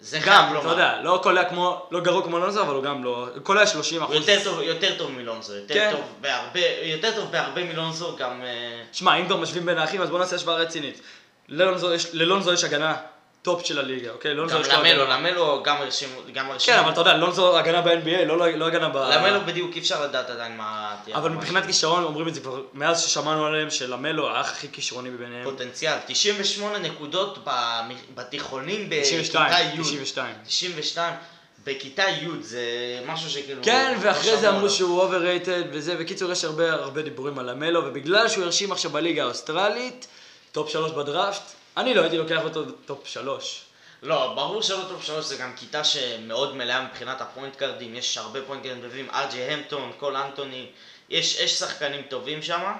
[0.00, 0.56] זה גם.
[0.60, 4.02] אתה יודע, לא קולע כמו, לא גרוע כמו לונזו, אבל הוא גם לא, קולע 30
[4.02, 4.16] הוא אחוז.
[4.16, 5.90] יותר טוב, יותר טוב מלונזו, יותר כן.
[5.92, 8.42] טוב בהרבה, יותר טוב בהרבה מלונזו, גם...
[8.42, 11.00] אה, שמע, אם כבר משווים בין האחים, אז בוא נעשה השוואה רצינית.
[11.48, 12.96] ללונזו יש, ללונזו יש הגנה
[13.42, 14.34] top של הליגה, אוקיי?
[14.34, 15.04] לונזו גם יש לו למלו.
[15.04, 16.74] למלו גם הרשים, גם הרשים.
[16.74, 18.96] כן, אבל אתה יודע, לונזו הגנה ב-NBA, לא, לא, הגנה ב...
[18.96, 21.16] למלו בדיוק אי אפשר לדעת עדיין מה תהיה.
[21.16, 21.66] אבל מבחינת.
[21.66, 25.44] כישרון, אומרים את זה כבר, מאז ששמענו עליהם, שלמלו האח הכי כישרוני מביניהם.
[25.44, 27.80] פוטנציאל, 98 נקודות ב-
[28.14, 29.82] בתיכונים בכיתה 92, י'.
[29.82, 30.34] 92.
[30.46, 31.14] 92.
[31.64, 32.60] בכיתה י' זה
[33.06, 33.62] משהו שכאילו...
[33.62, 34.70] כן, לא ואחרי זה אמרו.
[34.70, 39.22] שהוא overrated וזה, בקיצור יש הרבה הרבה דיבורים על למלו, ובגלל שהוא הרשים עכשיו בליגה
[39.22, 40.06] האוסטרלית,
[40.52, 41.42] top שלוש בדראפט,
[41.78, 43.62] אני לא הייתי לוקח אותו top שלוש.
[44.02, 48.42] לא, ברור שלא top שלוש, זה גם כיתה שמאוד מלאה מבחינת הפוינט גארדים, יש הרבה
[48.42, 50.66] פוינט גארדים טובים, אר ג'יי המפטון, קול אנטוני,
[51.10, 52.72] יש, יש שחקנים טובים שם.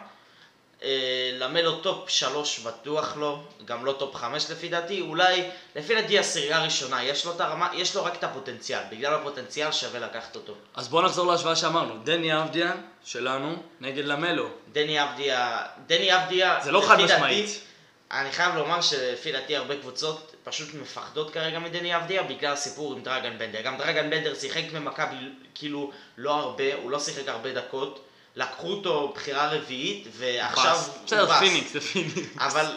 [0.82, 6.18] אה, למלו top שלוש בטוח לא, גם לא top חמש לפי דעתי, אולי, לפי דעתי
[6.18, 10.36] עשירייה הראשונה, יש לו, את הרמה, יש לו רק את הפוטנציאל, בגלל הפוטנציאל שווה לקחת
[10.36, 10.54] אותו.
[10.74, 11.94] אז בוא נחזור להשוואה שאמרנו.
[12.04, 12.72] דני אבדיה
[13.04, 14.48] שלנו נגד למלו.
[14.72, 17.67] דני אבדיה, דני אבדיה, זה לא חד לדעתי, משמעית.
[18.10, 23.02] אני חייב לומר שלפי דעתי הרבה קבוצות פשוט מפחדות כרגע מדני אבדיה בגלל הסיפור עם
[23.02, 23.60] דראגן בנדר.
[23.60, 25.16] גם דראגן בנדר שיחק במכבי
[25.54, 28.04] כאילו לא הרבה, הוא לא שיחק הרבה דקות.
[28.36, 30.88] לקחו אותו בחירה רביעית, ועכשיו בס.
[30.88, 31.38] הוא בסדר, בס.
[31.38, 32.20] פיניקס, זה פיניקס.
[32.38, 32.76] אבל,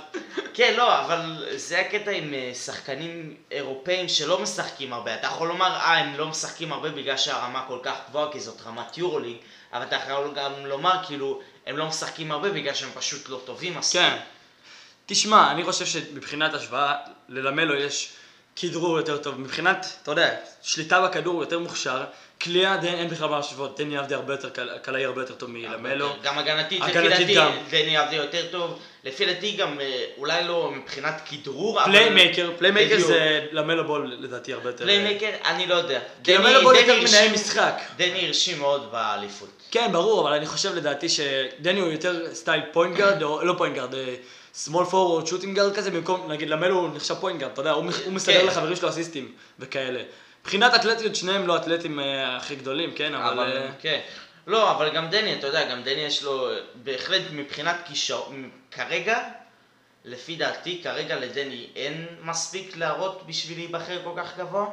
[0.53, 5.15] כן, לא, אבל זה הקטע עם אה, שחקנים אירופאים שלא משחקים הרבה.
[5.15, 8.61] אתה יכול לומר, אה, הם לא משחקים הרבה בגלל שהרמה כל כך גבוהה, כי זאת
[8.65, 9.37] רמת יורוליג,
[9.73, 13.77] אבל אתה יכול גם לומר, כאילו, הם לא משחקים הרבה בגלל שהם פשוט לא טובים
[13.77, 14.01] מספיק.
[14.01, 14.17] כן.
[15.05, 16.95] תשמע, אני חושב שמבחינת השוואה,
[17.29, 18.09] ללמלו יש
[18.55, 19.39] כדרור יותר טוב.
[19.39, 20.29] מבחינת, אתה יודע,
[20.61, 22.03] שליטה בכדור הוא יותר מוכשר.
[22.37, 23.79] קליעה, אין בכלל מה להשוות.
[23.79, 26.13] דני אבדיה הרבה יותר, קל- קלעי הרבה יותר טוב מלמלו.
[26.23, 27.57] גם הגנתית, לפי דעתי.
[27.69, 28.79] דני אבדיה יותר טוב.
[29.03, 31.91] לפי דעתי גם, אה, אולי לא מבחינת כדרור, אבל...
[31.91, 32.99] playmaker, playmaker.
[32.99, 34.83] זה למלו בול לדעתי הרבה יותר.
[34.83, 35.99] playmaker, אני לא יודע.
[36.23, 37.81] כי למלו בול יותר מנהל משחק.
[37.97, 39.49] דני הרשים מאוד באליפות.
[39.71, 43.93] כן, ברור, אבל אני חושב לדעתי שדני הוא יותר style point guard, לא point guard,
[44.53, 47.85] small forward, shooting guard כזה, במקום, נגיד, למלו הוא נחשב point guard, אתה יודע, הוא,
[48.05, 48.45] הוא מסדר כן.
[48.45, 50.03] לחברים שלו אסיסטים וכאלה.
[50.41, 53.33] מבחינת אתלטיות, שניהם לא אתלטים אה, הכי גדולים, כן, אבל...
[53.33, 53.99] אבל, אה, כן.
[54.47, 59.19] לא, אבל גם דני, אתה יודע, גם דני יש לו, בהחלט מבחינת כישרון, כרגע,
[60.05, 64.65] לפי דעתי, כרגע לדני אין מספיק להראות בשביל להיבחר כל כך גבוה.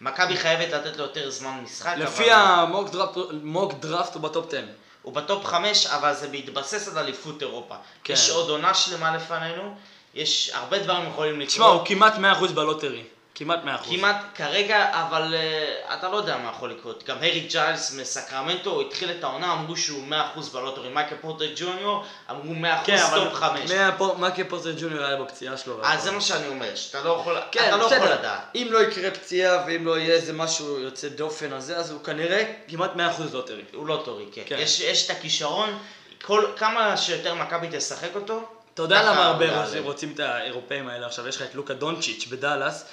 [0.00, 4.22] מכבי חייבת לתת לו יותר זמן משחק, לפי אבל ה mock draft, mock draft הוא
[4.22, 4.62] ב top 10.
[5.02, 7.74] הוא ב top חמש, אבל זה בהתבסס על אליפות אירופה.
[8.04, 8.12] כן.
[8.12, 9.74] יש עוד עונה שלמה לפנינו,
[10.14, 11.48] יש הרבה דברים יכולים לקרות.
[11.48, 13.04] תשמע, הוא כמעט 100% ב lottery.
[13.38, 13.68] כמעט 100%.
[13.90, 17.04] כמעט כרגע, אבל uh, אתה לא יודע מה יכול לקרות.
[17.04, 20.04] גם הרי ג'יילס מסקרמנטו, הוא התחיל את העונה, אמרו שהוא
[20.36, 20.88] 100% ב lottery.
[20.88, 23.70] מייקל פורטר ג'וניור, אמרו 100% כן, top 5.
[24.18, 25.80] מייקל פורטר ג'וניור היה בפציעה שלו.
[25.84, 27.96] אז זה מה שאני אומר, שאתה לא יכול, כן, אתה לא בסדר.
[27.96, 28.40] יכול לדעת.
[28.54, 32.52] אם לא יקרה פציעה ואם לא יהיה איזה משהו יוצא דופן הזה, אז הוא כנראה
[32.68, 32.98] כמעט 100%
[33.32, 33.62] lottery.
[33.74, 34.42] הוא lottery, כן.
[34.46, 34.56] כן.
[34.58, 35.78] יש, יש את הכישרון,
[36.24, 38.42] כל, כמה שיותר מכבי תשחק אותו,
[38.74, 39.46] אתה יודע למה הרבה.
[39.80, 41.28] רוצים את האירופאים האלה עכשיו?
[41.28, 42.84] יש לך את לוקה דונצ'יץ' בדאלאס.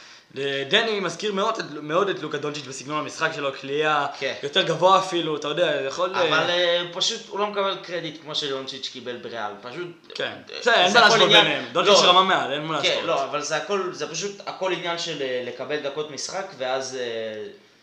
[0.70, 4.34] דני מזכיר מאוד, מאוד את לוקה דונצ'יץ' בסגנון המשחק שלו, קליעה, כן.
[4.44, 6.10] יותר גבוה אפילו, אתה יודע, יכול...
[6.10, 9.88] אבל אה, אה, פשוט הוא לא מקבל קרדיט כמו שדונצ'יץ' קיבל בריאל, פשוט...
[10.16, 10.24] כן.
[10.24, 11.66] אה, בסדר, אין זה מה להשוות ביניהם.
[11.72, 13.06] דונצ'יץ' לא, רמה מעל, אין מה כן, להשוות.
[13.06, 16.98] לא, אבל זה הכל, זה פשוט הכל עניין של לקבל דקות משחק, ואז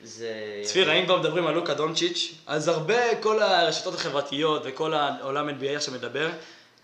[0.02, 0.28] זה...
[0.64, 5.76] צפיר, אם כבר מדברים על לוקה דונצ'יץ', אז הרבה, כל הרשתות החברתיות וכל העולם NBA
[5.76, 6.28] עכשיו מדבר,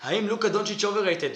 [0.02, 1.30] האם לוקה דונצ'יץ' overrated?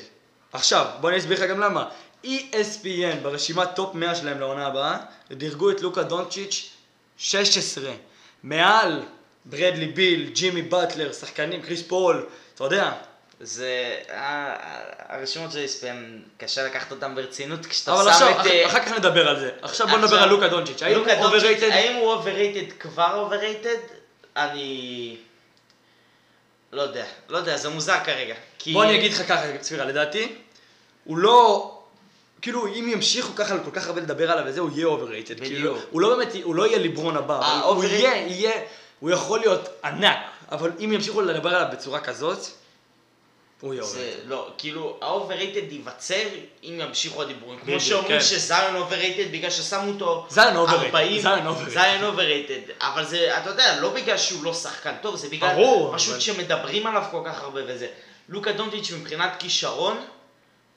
[0.53, 1.89] עכשיו, בוא אני אסביר לך גם למה.
[2.25, 4.97] ESPN ברשימת top 100 שלהם לעונה הבאה,
[5.33, 6.71] דירגו את לוקה דונצ'יץ'
[7.19, 7.91] 16.
[8.43, 9.03] מעל
[9.45, 12.93] ברדלי ביל, ג'ימי באטלר, שחקנים, קריס פול, אתה יודע.
[13.41, 14.01] זה...
[14.09, 15.87] ה- ה- הרשימות של ESPN,
[16.39, 18.37] קשה לקחת אותם ברצינות כשאתה אבל שם עכשיו, את...
[18.37, 19.51] אח- אה, אחר כך נדבר על זה.
[19.63, 20.83] עכשיו בוא עכשיו, נדבר על לוקה דונצ'יץ'.
[20.83, 21.71] האם הוא overrated?
[21.71, 23.77] האם הוא overrated כבר overrated?
[24.37, 25.17] אני...
[26.73, 28.35] לא יודע, לא יודע, זה מוזר כרגע.
[28.59, 28.73] כי...
[28.73, 30.35] בוא אני אגיד לך ככה, צפירה, לדעתי,
[31.05, 31.79] הוא לא...
[32.43, 35.41] כאילו, אם ימשיכו ככה כל כך הרבה לדבר עליו וזה, הוא יהיה overrated.
[35.41, 35.53] בדיוק.
[35.53, 38.53] כאילו, הוא לא באמת, הוא לא יהיה ליברון הבא, אבל הוא יהיה, יהיה,
[39.01, 40.17] הוא יכול להיות ענק,
[40.53, 42.39] אבל אם ימשיכו לדבר עליו בצורה כזאת,
[43.61, 44.29] הוא יהיה זה overrated.
[44.29, 46.29] לא, כאילו, ה overrated ייווצר
[46.65, 47.59] אם ימשיכו הדיבורים.
[47.59, 48.25] כמו שאומרים כן.
[48.25, 51.23] שזיון overrated בגלל ששמו אותו זיון overrated, 40,
[51.71, 52.61] זיון overrated.
[52.81, 56.87] אבל זה, אתה יודע, לא בגלל שהוא לא שחקן טוב, זה בגלל ברור, פשוט שמדברים
[56.87, 57.87] עליו כל כך הרבה וזה.
[58.29, 59.97] לוקה דונצ'יץ' מבחינת כישרון,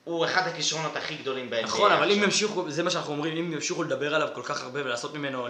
[0.06, 1.62] הוא אחד הכישרונות הכי גדולים ב-NBA.
[1.62, 2.22] נכון, אבל אם.
[2.22, 5.46] ימשיכו, זה מה שאנחנו אומרים, אם ימשיכו לדבר עליו כל כך הרבה ולעשות ממנו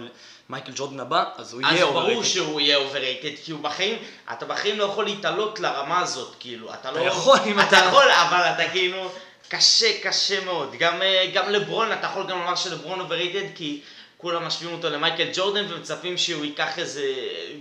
[0.49, 2.23] מייקל ג'ורדן הבא, אז הוא אז יהיה ברור overrated.
[2.27, 3.97] שהוא יהיה overrated, כי הוא בחיים,
[4.31, 6.97] אתה בחיים לא יכול להתעלות לרמה הזאת, כאילו, אתה לא...
[6.97, 9.11] אתה יכול אם אתה אתה- יכול, אבל אתה כאילו,
[9.49, 10.75] קשה, קשה מאוד.
[10.79, 13.81] גם, אה, גם לברון, אתה יכול גם לומר שלברון overrated, כי
[14.17, 17.03] כולם משווים אותו למייקל ג'ורדן ומצפים שהוא ייקח איזה,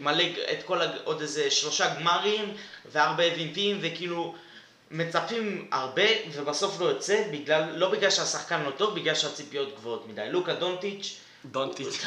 [0.01, 2.55] מלא, את כל, עוד איזה שלושה גמרים
[2.93, 4.35] וארבע MVPים, וכאילו...
[4.91, 10.27] מצפים הרבה ובסוף לא יוצא, בגלל, לא בגלל שהשחקן לא טוב, בגלל שהציפיות גבוהות מדי.
[10.31, 12.05] לוקה דונטיץ' דונטיץ'.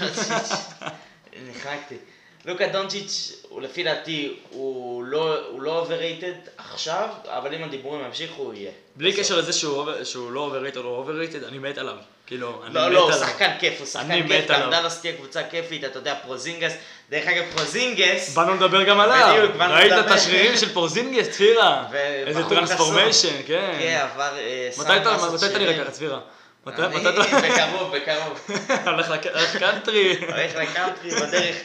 [1.50, 1.96] נחנקתי.
[2.46, 8.42] לוקה דונצ'יץ', הוא לפי דעתי, הוא לא, הוא לא overrated עכשיו, אבל אם הדיבורים ימשיכו,
[8.42, 8.72] הוא יהיה.
[8.96, 9.24] בלי בסוף.
[9.24, 11.98] קשר לזה שהוא שהוא לא overrated או לא overrated, אני מת עליו.
[12.30, 12.94] כאילו, אני מת לא, עליו.
[12.94, 14.48] לא, הוא שחקן כיף, הוא שחקן כיף.
[14.52, 16.74] גם דאלאס תהיה קבוצה כיפית, אתה יודע, פורזינגיס,
[17.10, 19.34] דרך אגב, פורזינגיס, באנו לדבר גם עליו.
[19.38, 20.14] בדיוק, באנו ראית את לדבר.
[20.14, 21.86] השרירים של פורזינגיס, צפירה?
[21.92, 23.76] ו- איזה transformation, כן.
[23.80, 24.38] כן, עבר...
[24.38, 25.58] אה, מתי אתה.
[25.58, 26.20] נראה ככה, צפירה?
[26.66, 27.22] מתי אתה...
[27.22, 28.50] בקרוב, בקרוב.
[28.94, 30.18] הולך לק- הולך קאנטרי.
[30.28, 31.56] הולך לקאנטרי בדרך.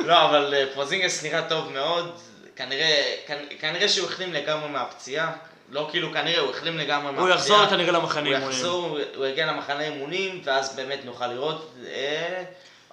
[0.00, 2.12] לא, אבל אה, פורזינגיס נראה טוב מאוד.
[2.56, 5.30] כנראה, כנ- כנראה שהוא החלים לגמרי מהפציעה.
[5.70, 7.78] לא כאילו כנראה, הוא החלים לגמרי הוא יחזור מהפציעה.
[7.78, 8.50] כנראה למחנה הוא אימונים.
[8.50, 11.70] יחזור, הוא יגיע למחנה אימונים, ואז באמת נוכל לראות.
[11.86, 12.44] אה,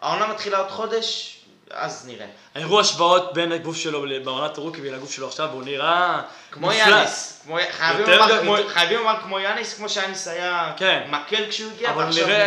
[0.02, 1.38] העונה מתחילה עוד חודש,
[1.70, 2.26] אז נראה.
[2.56, 6.72] הראו השוואות בין הגוף שלו בעונת ה rookie ולגוף שלו עכשיו, והוא נראה כמו.
[6.74, 11.04] יאניס, חייבים לומר- כמו- יאניס, כמו שיאניס היה כן.
[11.10, 12.04] מקל כשהוא הגיע, אבל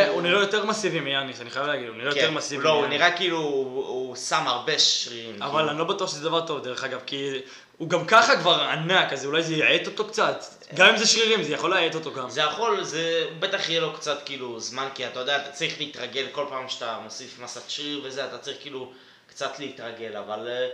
[0.09, 2.87] הוא נראה, יותר מסיבי מיאניס, אני חייב להגיד, הוא נראה כן, יותר מסיבי לא, הוא.
[2.87, 5.43] נראה כאילו הוא הוא שם הרבה שרירים.
[5.43, 5.71] אבל כאילו.
[5.71, 7.41] אני לא בטוח שזה דבר טוב, דרך אגב, כי
[7.79, 10.45] הוא גם ככה כבר ענק, אז אולי זה יעט אותו קצת.
[10.75, 12.31] גם אם זה שרירים, זה יכול להעט אותו גם.
[12.31, 16.27] זה יכול, זה בטח יהיה לו קצת כאילו זמן, כי אתה יודע, אתה צריך להתרגל
[16.33, 18.93] כל פעם שאתה מוסיף מסת שריר וזה, אתה צריך כאילו
[19.29, 20.67] קצת להתרגל, אבל אה,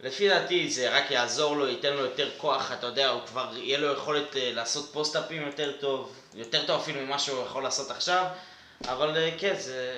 [0.00, 3.78] לפי דעתי זה רק יעזור לו, ייתן לו יותר כוח, אתה יודע, הוא כבר, יהיה
[3.78, 7.90] לו יכולת אה, לעשות post-up ים יותר טוב, יותר טוב אפילו ממה שהוא יכול לעשות
[7.90, 8.26] עכשיו,
[8.84, 9.94] אבל אה, כן, זה...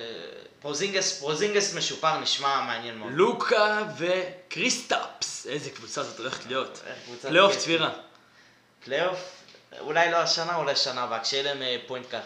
[0.61, 3.13] פורזינגיס, פורזינגיס משופר נשמע מעניין מאוד.
[3.13, 6.83] לוקה וקריסטפס, איזה קבוצה זאת הולכת להיות.
[7.23, 7.57] פלייאוף.
[7.57, 7.91] צבירה.
[8.85, 9.19] פלייאוף?
[9.81, 12.23] אולי לא השנה, אולי שנה הבאה, כשיהיה להם אה, point guard.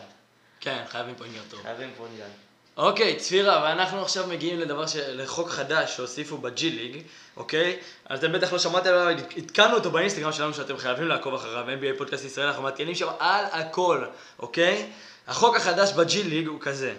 [0.61, 1.63] כן, חייבים פה עניין טוב.
[1.63, 2.44] חייבים point guard.
[2.77, 4.97] אוקיי, צבירה, ואנחנו עכשיו מגיעים לדבר, ש...
[4.97, 7.03] לחוק חדש שהוסיפו ב G League,
[7.37, 7.79] אוקיי?
[8.07, 11.99] אז אתם בטח לא שמעתם עליו, עדכנו אותו באינסטגרם שלנו שאתם חייבים לעקוב אחריו, NBA
[11.99, 14.05] פודקאסט ישראל, אנחנו מעדכנים שם על הכל,
[14.39, 14.91] אוקיי?
[15.27, 16.95] החוק החדש ב G League הוא כזה,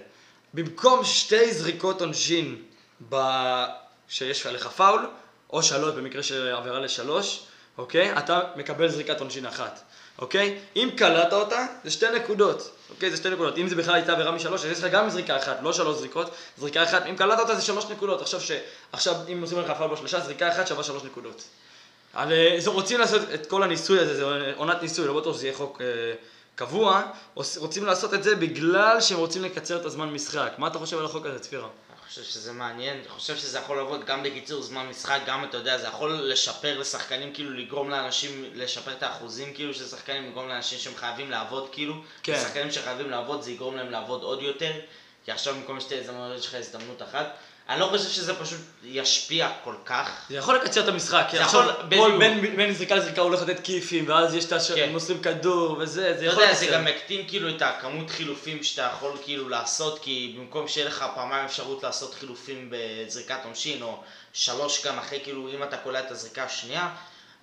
[0.54, 2.62] במקום שתי זריקות עונשין
[3.10, 3.16] ב...
[4.10, 5.10] שיש עליך פאול,
[5.54, 7.44] או שלוש במקרה של עבירה לשלוש,
[7.78, 8.18] אוקיי?
[8.18, 9.84] אתה מקבל זריקת עונשין אחת,
[10.20, 10.60] אוקיי?
[10.76, 13.12] אם קלעת אותה, זה שתי נקודות, אוקיי?
[13.12, 13.58] זה שתי נקודות.
[13.58, 16.30] אם זה בכלל הייתה עבירה משלוש, אז יש לך גם זריקה אחת, לא שלוש זריקות,
[16.58, 17.06] זריקה אחת.
[17.10, 18.22] אם קלעת אותה זה שלוש נקודות.
[18.22, 18.52] עכשיו, ש...
[18.92, 21.44] עכשיו אם עושים לך פאול בשלושה, זריקה אחת שווה שלוש נקודות.
[22.14, 25.46] אבל אה, זה רוצים לעשות את כל הניסוי הזה, זה עונת ניסוי, לא בטוח שזה
[25.48, 25.86] יהיה חוק אה,
[26.56, 27.02] קבוע,
[27.36, 30.52] רוצים לעשות את זה בגלל שהם רוצים לקצר את הזמן משחק.
[30.58, 31.68] מה אתה חושב על החוק הזה, צפירה?
[32.08, 35.78] חושב שזה מעניין, אני חושב שזה יכול לעבוד גם בקיצור זמן משחק, גם אתה יודע,
[35.78, 40.80] זה יכול לשפר לשחקנים, כאילו לגרום לאנשים, לשפר את האחוזים כאילו של שחקנים, לגרום לאנשים
[40.80, 42.36] שהם חייבים לעבוד כאילו, כן.
[42.36, 44.72] שחקנים שחייבים לעבוד זה יגרום להם לעבוד עוד יותר,
[45.26, 47.38] כי עכשיו במקום שתי הזדמנויות יש לך הזדמנות אחת.
[47.69, 50.10] אני לא חושב שזה פשוט ישפיע כל כך.
[50.30, 52.19] זה יכול לקצר את המשחק, כי עכשיו יכול-.
[52.19, 54.71] בין, בין זריקה לזריקה הוא הולך לתת כיפים, ואז יש את הש...
[54.71, 54.91] כן.
[54.91, 56.78] מוסרים כדור וזה, זה אתה יכול יודע, זה לקצר.
[56.78, 61.45] גם מקטין כאילו את הכמות חילופים שאתה יכול כאילו לעשות, כי במקום שיהיה לך פעמיים
[61.45, 63.99] אפשרות לעשות חילופים בזריקת עונשין, או
[64.34, 66.89] שלוש גם אחרי כאילו, אם אתה קולע את הזריקה השנייה,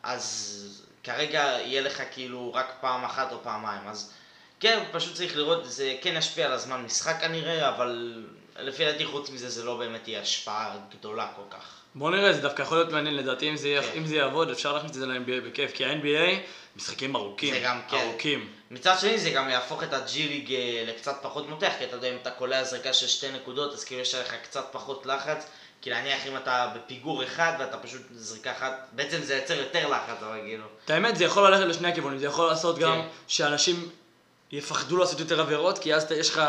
[0.03, 0.59] אז
[1.05, 4.13] כרגע יהיה לך כאילו רק פעם אחת או פעמיים, אז
[4.61, 8.23] כן, פשוט צריך לראות, זה כן ישפיע על הזמן משחק כנראה, אבל
[8.63, 11.65] לפי דעתי חוץ מזה זה לא באמת תהיה השפעה גדולה כל כך.
[11.95, 13.89] בוא נראה, זה דווקא יכול להיות מעניין, לדעתי אם זה, יהיה- כן.
[13.97, 16.39] אם זה יעבוד אפשר להכניס את זה ל-NBA בכיף, כי ה-NBA
[16.77, 17.97] משחקים ארוכים, זה גם כן.
[17.97, 18.49] ארוכים.
[18.71, 22.09] מצד שני זה גם יהפוך את הג'י ליג אה, לקצת פחות מותח, כי אתה יודע
[22.09, 25.47] אם אתה קולע זריקה של שתי נקודות אז כאילו יש עליך קצת פחות לחץ,
[25.83, 30.23] כי נניח אם אתה בפיגור אחד ואתה פשוט זריקה אחת, בעצם זה יוצר יותר לחץ,
[30.23, 30.65] אבל כאילו.
[30.85, 33.09] את האמת, זה יכול ללכת לשני הכיוונים, זה יכול לעשות גם כן.
[33.29, 33.89] שאנשים
[34.53, 36.43] יפחדו לעשות יותר עבירות, כי אז יש לך,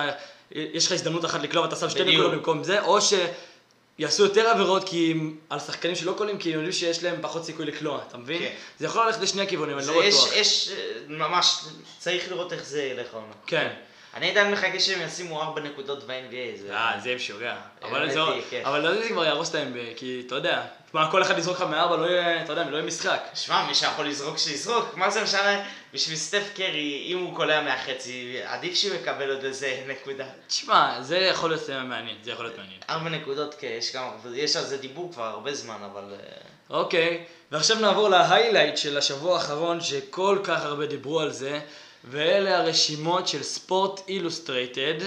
[0.54, 2.04] יש לך הזדמנות אחת לקלוע ואתה שם שתי.
[2.04, 6.54] נקודות במקום זה, או שיעשו יותר עבירות כי הם, על שחקנים שלא קולים, כי הם
[6.54, 8.40] יודעים שיש להם פחות סיכוי לקלוע, אתה מבין?
[8.40, 8.54] כן.
[8.80, 10.30] זה יכול ללכת לשני הכיוונים, אני לא יש, בטוח.
[10.36, 11.66] יש אה, ממש,
[12.00, 13.34] צריך לראות איך זה ילך העונה.
[13.48, 13.74] כן.
[14.16, 16.72] אני עדיין מחכה שהם ישימו ארבע נקודות ב-NBA.
[16.72, 17.56] אה, זה משוגע.
[17.82, 18.62] אבל האמת זה, היא, כן.
[18.66, 20.62] אבל לדעתי זה כבר יהרוס את ה-NBA, כי אתה יודע,
[20.94, 23.20] מה, כל אחד יזרוק לך מארבע, לא יהיה, אתה יודע, לא יהיה משחק.
[23.34, 25.66] שמע, מי שיכול לזרוק שיזרוק, מה זה משנה?
[25.94, 30.26] בשביל סטף קרי, אם הוא קולע מהחצי, עדיף שהוא יקבל עוד איזה נקודה.
[30.48, 32.80] תשמע, זה יכול להיות אה, מעניין, זה יכול להיות מעניין.
[32.90, 36.04] ארבע נקודות, כן, יש גם, יש על זה דיבור כבר הרבה זמן, אבל...
[36.14, 41.60] אה, אוקיי, ועכשיו נעבור להיילייט של השבוע האחרון, שכל כך הרבה דיברו על זה,
[42.04, 45.00] ואלה הרשימות של Sports Illustrated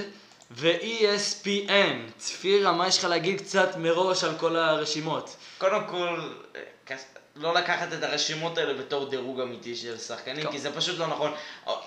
[0.50, 2.18] ו-ESPN.
[2.18, 5.36] צבירה, מה יש לך להגיד קצת מראש על כל הרשימות?
[5.58, 6.96] קודם כל, אה,
[7.36, 10.52] לא לקחת את הרשימות האלה בתור דירוג אמיתי של שחקנים, טוב.
[10.52, 11.32] כי זה פשוט לא נכון.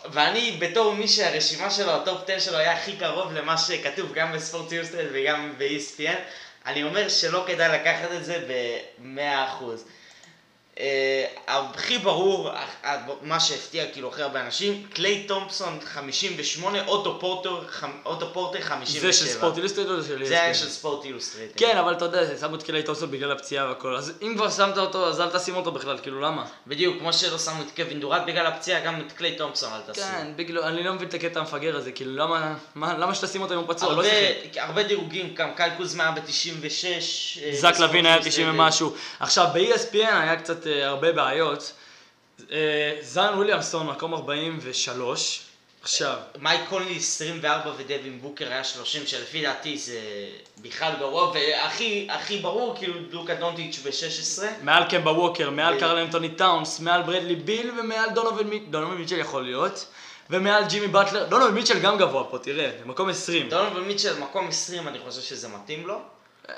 [0.06, 4.34] ואני, בתור מי שהרשימה שלו, ה top 10 שלו היה הכי קרוב למה שכתוב גם
[4.34, 6.18] ב Sports Illustrated וגם ב-ESPN,
[6.66, 9.64] אני אומר שלא כדאי לקחת את זה ב-100%.
[10.80, 17.64] אה, הכי ברור, אה, מה שהפתיע כאילו הכי הרבה אנשים, קליי תומפסון 58, אוטו פורטר,
[18.06, 19.02] אוטו פורטר 57.
[19.02, 20.26] זה של Sports Illustrated או של ESPN?
[20.28, 21.58] זה היה של Sports Illustrated.
[21.58, 24.78] כן, אבל אתה יודע, שמו את קליי תומפסון בגלל הפציעה והכל, אז אם כבר שמת
[24.78, 26.46] אותו, אז אל תשים אותו בכלל, כאילו למה?
[26.68, 30.04] בדיוק, כמו שלא שמו את קווין דוראנט בגלל הפציעה, גם את קליי תומפסון אל תשים.
[30.04, 33.54] כן, בגלל, אני לא מבין את הקטע המפגר הזה, כאילו למה, מה, למה שתשים אותו
[33.54, 34.58] אם הוא פצוע, לא הרבה, שיחק.
[34.58, 36.86] הרבה דירוגים, גם קייל קוזמה היה ב-96.
[37.44, 38.96] אה, זק לוין היה 90 ומשהו.
[39.20, 41.74] עכשיו, ב-ESPN היה קצת הרבה בעיות.
[42.52, 45.42] אה, זן וויליאמסון, מקום 43,
[45.82, 50.00] עכשיו, מייק קונלי 24 ודווין בוקר היה 30, שלפי דעתי זה
[50.62, 54.44] בכלל גרוע, והכי הכי ברור, כאילו לוקה דונטיץ' ב-16.
[54.62, 58.96] מעל קמבה ווקר, מעל ו- קרל אנטוני טאונס, מעל ברדלי ביל ומעל דונובל מיטשל, דונובל
[58.96, 59.86] מיטשל יכול להיות,
[60.30, 63.50] ומעל ג'ימי באטלר, דונובל מיטשל גם גבוה פה, תראה, מקום 20.
[63.50, 66.02] דונובל מיטשל מקום 20, אני חושב שזה מתאים לו.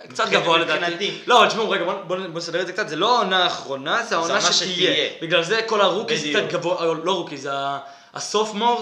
[0.10, 1.12] קצת גבוה לדעתי.
[1.27, 4.15] לא, תשמעו, רגע, בוא- בוא בוא נסדר את זה קצת, זה לא העונה האחרונה, זה
[4.15, 5.10] העונה שתהיה.
[5.21, 6.26] בגלל זה כל ה rookies.
[6.30, 7.51] קצת גבוה, לא rookies, זה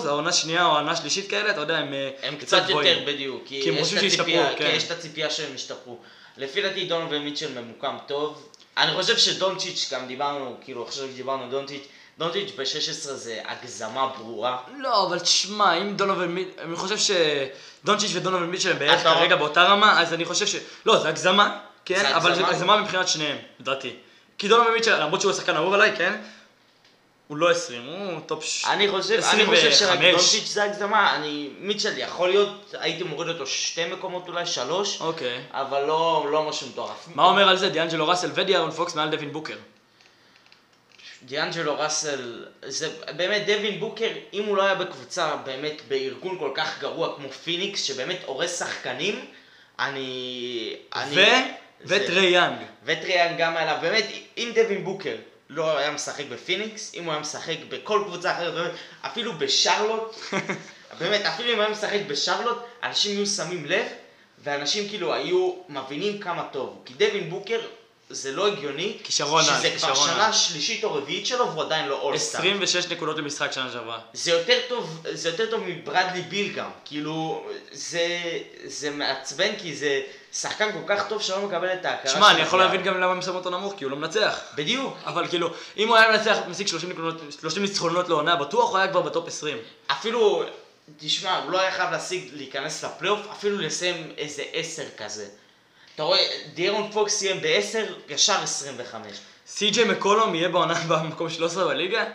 [0.10, 2.98] העונה השנייה או העונה השלישית כאלה, אתה יודע, הם אה, הם קצת גבוהים.
[2.98, 4.56] יותר בדיוק, כי, הם חושבים שישתפרו, כן.
[4.58, 5.98] כי יש את הציפייה שהם ישתפרו.
[6.38, 8.50] לפי דעתי דונובן מיטשל ממוקם טוב.
[8.78, 11.84] אני חושב שדונצ'יץ', גם דיברנו, כאילו עכשיו דיברנו דונצ'יץ',
[12.20, 14.58] דונצ'יץ' ב-16 זה הגזמה ברורה.
[14.78, 19.64] לא, אבל תשמע, אם דונובן מיטשל, אני חושב שדונצ'יץ' ודונובן מיטשל הם בערך כרגע באותה
[19.64, 20.56] רמה, אז אני חושב ש...
[20.86, 22.82] לא, זה הגזמה, כן, זה אבל זה הגזמה.
[22.82, 23.96] מבחינת שניהם, לדעתי.
[24.38, 26.22] כי דונובן מיטשל, למרות שהוא השחקן האהוב עליי, כן,
[27.28, 28.66] הוא לא 20, הוא top ש...
[28.66, 30.12] אני חושב, אני חושב שרק 25.
[30.12, 35.42] דונצ'יץ' זה הגזמה, אני, מיטשל יכול להיות, הייתי מוריד אותו שתי מקומות אולי, שלוש, אוקיי.
[35.52, 37.08] אבל לא, לא משהו מטורף.
[37.16, 39.56] מה אומר על זה דיאנג'לו ראסל ודיארון פוקס מעל דווין בוקר?
[41.24, 46.80] דיאנג'לו ראסל, זה באמת דווין בוקר, אם הוא לא היה בקבוצה, באמת בארגון כל כך
[46.82, 49.26] גרוע כמו פיניקס, שבאמת הורס שחקנים,
[49.80, 50.76] אני...
[50.96, 51.16] אני ו...
[51.16, 51.44] זה-
[51.86, 52.58] וטרי יאנג.
[52.84, 54.06] וטרי יאנג גם עליו, באמת,
[54.38, 55.16] אם דווין בוקר
[55.50, 60.16] לא היה משחק בפיניקס, אם הוא היה משחק בכל קבוצה אחרת, באמת, אפילו בשרלוט,
[61.00, 63.86] באמת, אפילו אם הוא היה משחק בשרלוט, אנשים היו שמים לב,
[64.44, 66.82] ואנשים כאילו היו מבינים כמה טוב.
[66.86, 67.60] כי דווין בוקר,
[68.10, 70.34] זה לא הגיוני, כישרון על, שזה כבר כישרון שנה על.
[70.34, 72.39] שלישית או רביעית שלו, והוא עדיין לא all-star.
[72.39, 74.00] 26 נקודות למשחק שנה שעברה.
[74.13, 78.08] זה יותר טוב, זה יותר טוב מברדלי ביל גם, כאילו, זה,
[78.65, 80.02] זה מעצבן כי זה
[80.34, 82.60] שחקן כל כך טוב שלא מקבל את ההכרה שמע, אני יכול.
[82.60, 84.39] להבין גם למה הם שמו אותו נמוך, כי הוא לא מנצח.
[84.56, 88.78] בדיוק, אבל כאילו, אם הוא היה מנצח, משיג 30 נקודות, 30 ניצחונות לעונה, בטוח הוא
[88.78, 89.58] היה כבר בטופ 20.
[89.91, 90.43] אפילו,
[90.98, 95.26] תשמע, הוא לא היה חייב להשיג, להיכנס לפלייאוף, אפילו לסיים איזה עשר כזה.
[96.00, 99.06] אתה רואה, דיארון פוקס סיים בעשר, ישר 25.
[99.48, 102.06] סי.ג'יי מקולום יהיה בעונה במקום 13 בליגה?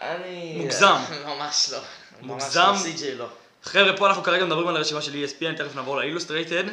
[0.00, 0.54] אני...
[0.56, 0.96] מוגזם.
[1.26, 1.78] ממש לא.
[2.20, 2.72] מוגזם?
[2.72, 3.26] לא, סי.ג'יי לא.
[3.62, 6.64] חבר'ה, פה אנחנו כרגע מדברים על הרשימה של ESPN, תכף נעבור ל Illustrated,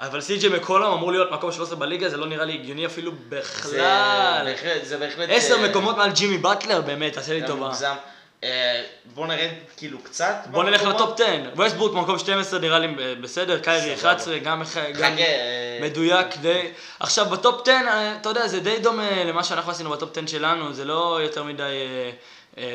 [0.00, 3.16] אבל סי.ג'יי מקולום אמור להיות מקום 13 בליגה, זה לא נראה לי הגיוני אפילו זה
[3.28, 4.54] בכלל.
[4.82, 5.28] זה בהחלט...
[5.32, 7.66] עשר אה, מקומות מעל ג'ימי באטלר, באמת, תעשה לי טובה.
[7.66, 7.94] מוגזם.
[8.44, 8.82] אה,
[9.14, 10.34] בוא נרד כאילו קצת.
[10.50, 10.82] בוא נלך.
[10.82, 11.24] ל top 10.
[11.56, 12.88] ווסטבורק במקום 12 נראה לי
[13.20, 14.12] בסדר, קיירי סבבה.
[14.12, 16.68] 11, גם אה, מדויק די.
[17.00, 20.18] עכשיו ב top 10, אה, אתה יודע, זה די דומה למה שאנחנו עשינו ב top
[20.18, 22.10] 10 שלנו, זה לא יותר מדי אה, אה,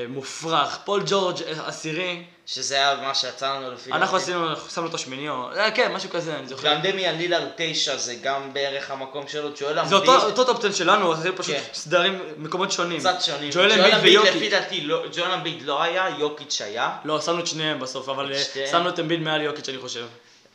[0.10, 0.78] מופרך.
[0.86, 4.18] פול ג'ורג' אה, עשירי, שזה היה מה שיצא לנו לפי אנחנו.
[4.18, 5.50] עשינו, שמנו אותו שמיני או...
[5.52, 6.74] אה, כן, משהו כזה, אני זוכר.
[6.74, 9.94] גם דמיאן לילארד 9 זה גם בערך המקום שלו, ג'ואל זה אמביד.
[9.94, 11.62] אותו אותו top 10 שלנו, עשינו פשוט כן.
[11.74, 13.00] סדרים, מקומות שונים.
[13.00, 13.50] קצת שונים.
[13.54, 14.52] ג'ואל אמביד אמביד לפי ויוקיץ'.
[14.52, 16.98] דעתי, לא- ג'ואל אמביד לא היה, יוקיץ' היה.
[17.06, 18.68] לא, שמנו את שניהם בסוף, אבל אה.
[18.72, 20.06] שמנו את אמביד מעל יוקיץ' אני חושב.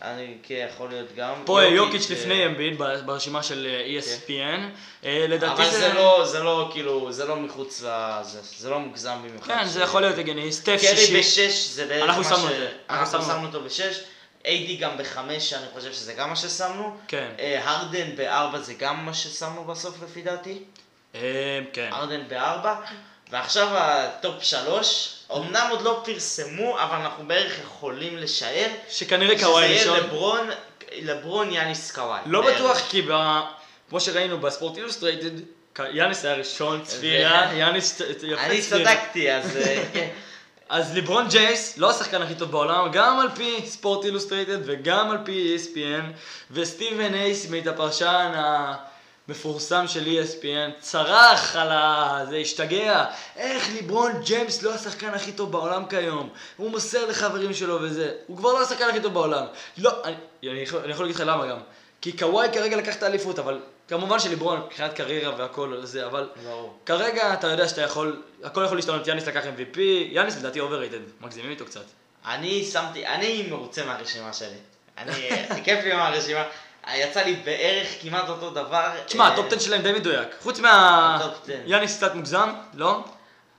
[0.02, 1.34] אני, כן, יכול להיות גם.
[1.44, 4.60] פה אה, יוקיץ' אה, לפני אמביד ברשימה של אה, ESPN.
[5.02, 9.46] לדעתי אבל זה לא, זה לא כאילו, זה לא מחוץ לזה, זה לא מוגזם במיוחד.
[9.46, 10.52] כן, זה יכול להיות הגיוני.
[10.52, 11.18] סטף קרי שישי.
[11.18, 12.28] בשש, זה בערך מה ש...
[12.28, 12.68] זה.
[12.90, 13.46] אנחנו שמנו.
[13.46, 14.00] אותו בשש.
[14.44, 16.96] AD גם בחמש, אני חושב שזה גם מה ששמנו.
[17.08, 17.28] כן.
[17.38, 20.58] הרדן בארבע זה גם מה ששמנו בסוף לפי דעתי.
[21.72, 21.90] כן.
[21.92, 22.74] הרדן בארבע.
[23.30, 28.68] ועכשיו ה top שלוש, אמנם עוד לא פרסמו, אבל אנחנו בערך יכולים לשער.
[28.90, 29.94] שכנראה קוואי שזה ראשון.
[29.96, 30.48] יהיה לברון,
[30.92, 32.20] לברון יאניס קוואי.
[32.26, 32.56] לא בערך.
[32.60, 33.40] בטוח, כי ב-
[33.90, 35.30] כמו שראינו ב Sports Illustrated,
[35.92, 38.84] יאניס היה ראשון צבירה, יאניס יפה אני צבירה.
[38.94, 40.08] צדקתי, אז אה, כן.
[40.68, 45.18] אז לברון ג'יימס, לא השחקן הכי טוב בעולם, גם על פי Sports Illustrated וגם על
[45.24, 46.02] פי ESPN,
[46.50, 48.32] וסטיבן איי סמית', הפרשן
[49.28, 52.20] המפורסם של ESPN, צרח על ה...
[52.28, 53.04] זה השתגע,
[53.36, 58.36] איך לברון ג'יימס לא השחקן הכי טוב בעולם כיום, הוא מוסר לחברים שלו וזה, הוא
[58.36, 59.44] כבר לא השחקן הכי טוב בעולם.
[59.78, 61.58] לא, אני, אני, יכול, אני יכול להגיד לך למה גם,
[62.00, 66.78] כי קוואי כרגע לקח את האליפות, אבל כמובן שליברון מבחינת קריירה והכל זה, אבל ברור.
[66.86, 69.78] כרגע אתה יודע שאתה יכול, הכל יכול להשתנות, יאניס לקח MVP,
[70.10, 71.84] יאניס לדעתי overrated, מגזימים איתו קצת.
[72.26, 74.56] אני שמתי, אני מרוצה מהרשימה שלי.
[74.98, 75.12] אני,
[75.64, 76.44] כיף לי מהרשימה.
[76.94, 78.90] יצא לי בערך כמעט אותו דבר.
[79.06, 81.16] תשמע, אה, הטופ 10 שלהם די מדויק, חוץ מה...
[81.20, 81.52] הטופ 10.
[81.66, 83.04] יאניס קצת מוגזם, לא?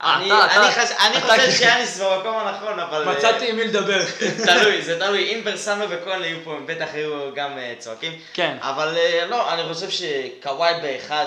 [0.00, 3.08] אני, אה, חושב שיאניס במקום הנכון, אבל...
[3.08, 4.00] אה, מצאתי עם מי לדבר.
[4.46, 5.34] תלוי, זה תלוי.
[5.34, 8.12] אם ברסנו וכהן היו פה, הם בטח היו גם אה, צועקים.
[8.32, 8.56] כן.
[8.60, 11.26] אבל אה, לא, אני חושב שקוואי באחד,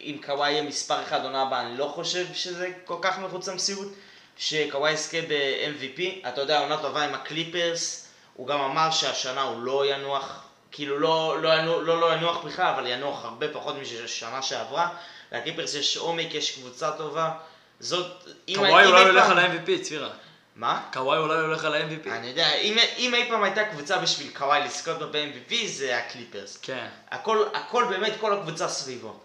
[0.00, 3.88] אם קוואי יהיה מספר אחד עונה הבאה, אני לא חושב שזה כל כך מחוץ למציאות.
[4.38, 6.28] שקוואי יזכה ב-MVP.
[6.28, 8.08] אתה יודע, עונה טובה עם הקליפרס.
[8.34, 10.43] הוא גם אמר שהשנה הוא לא ינוח,
[10.74, 14.88] כאילו לא, לא, ינוח, לא, לא ינוח בכלל, אבל ינוח הרבה פחות משנה שעברה.
[15.32, 17.30] לקליפרס יש עומק, יש קבוצה טובה.
[17.80, 20.10] זאת, אם קוואי אולי הולך על ה-MVP, צבירה.
[20.56, 20.82] מה?
[20.92, 22.08] קוואי אולי הולך על ה-MVP?
[22.10, 26.58] אני יודע, אם, אם אי פעם הייתה קבוצה בשביל קוואי לזכות ב-MVP זה הקליפרס.
[26.62, 26.86] כן.
[27.10, 29.20] הכל, הכל באמת, כל הקבוצה סביבו.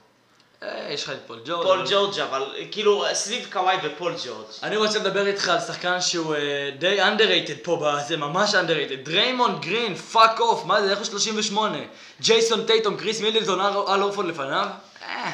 [0.63, 1.63] אה, יש לך את פול ג'ורג'.
[1.67, 4.45] פול ג'ורג' אבל כאילו סביב קוואי ופול ג'ורג'.
[4.63, 6.39] אני רוצה לדבר איתך על שחקן שהוא אה,
[6.79, 9.03] די underrated פה, בזה ממש underrated.
[9.03, 11.77] דריימונד גרין, פאק אוף, מה זה, איך הוא 38?
[12.21, 14.67] ג'ייסון טייטום, קריס מידלטון, אל אורפון לפניו?
[15.05, 15.31] אה.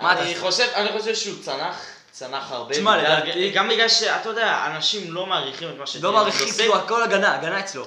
[0.00, 0.40] מה אתה עושה?
[0.40, 1.76] חושב, אני חושב שהוא צנח,
[2.10, 2.74] צנח הרבה.
[2.74, 5.96] תשמע, לדעתי- גם בגלל שאתה יודע, אנשים לא מעריכים את מה ש...
[5.96, 7.84] לא מעריכים, כאילו הכל הגנה, הגנה אצלו.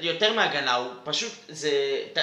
[0.00, 1.70] יותר מהגנה, הוא פשוט, זה,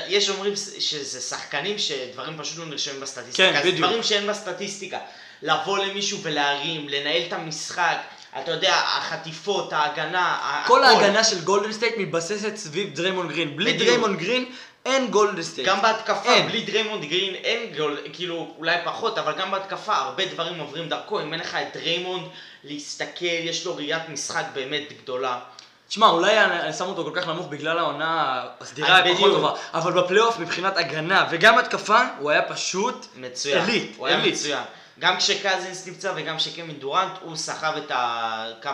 [0.08, 3.54] יש אומרים שזה שחקנים שדברים פשוט לא נרשמים בסטטיסטיקה.
[3.54, 3.78] כן, בדיוק.
[3.78, 5.00] דברים שאין בסטטיסטיקה.
[5.42, 7.98] לבוא למישהו ולהרים, לנהל את המשחק,
[8.40, 10.96] אתה יודע, החטיפות, ההגנה, כל הכל.
[10.96, 13.56] ההגנה של גולדן סטייט מתבססת סביב דריימונד גרין.
[13.56, 13.90] בלי בדיוק.
[13.90, 14.46] דריימונד גרין
[14.86, 15.68] אין גולדן סטייט.
[15.68, 16.48] גם בהתקפה, אין.
[16.48, 21.22] בלי דריימונד גרין אין גול, כאילו אולי פחות, אבל גם בהתקפה הרבה דברים עוברים דרכו,
[21.22, 22.28] אם אין לך את דריימונד
[22.64, 25.40] להסתכל, יש לו ראיית משחק באמת גדולה.
[25.88, 29.32] תשמע, אולי אני שם אותו כל כך נמוך בגלל העונה הסדירה אה, הפחות בדיוק.
[29.36, 33.66] טובה, אבל בפלייאוף מבחינת הגנה וגם התקפה, הוא היה פשוט מצוין.
[33.66, 34.34] עילית, הוא היה עילית.
[34.34, 34.64] מצוין.
[35.00, 38.70] גם כשקזינס נפצע וגם כשקווין דורנט, הוא סחב את הקו,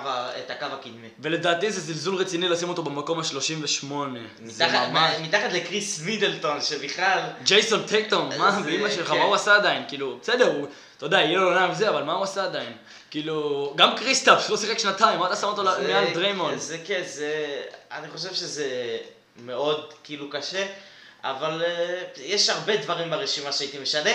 [0.46, 1.08] את הקו הקדמי.
[1.20, 3.26] ולדעתי זה זלזול רציני לשים אותו במקום ה-38.
[4.46, 5.12] זה מתחת, ממש...
[5.22, 7.20] מתחת לקריס מידלטון, שבכלל...
[7.44, 9.18] ג'ייסון טייטום, מה, זה- באמא שלך, כן.
[9.18, 9.84] מה הוא עשה עדיין?
[9.88, 12.74] כאילו, בסדר, הוא, אתה יודע, יהיה לו עונה וזה, אבל מה הוא עשה עדיין?
[13.12, 16.58] כאילו, גם קריסטאפס, שלא שיחק שנתיים, מה אתה שם אותו מעל דריימונד?
[16.58, 17.62] זה כן, זה...
[17.92, 18.98] אני חושב שזה
[19.36, 20.66] מאוד כאילו קשה,
[21.24, 24.10] אבל אה, יש הרבה דברים ברשימה שהייתי משנה.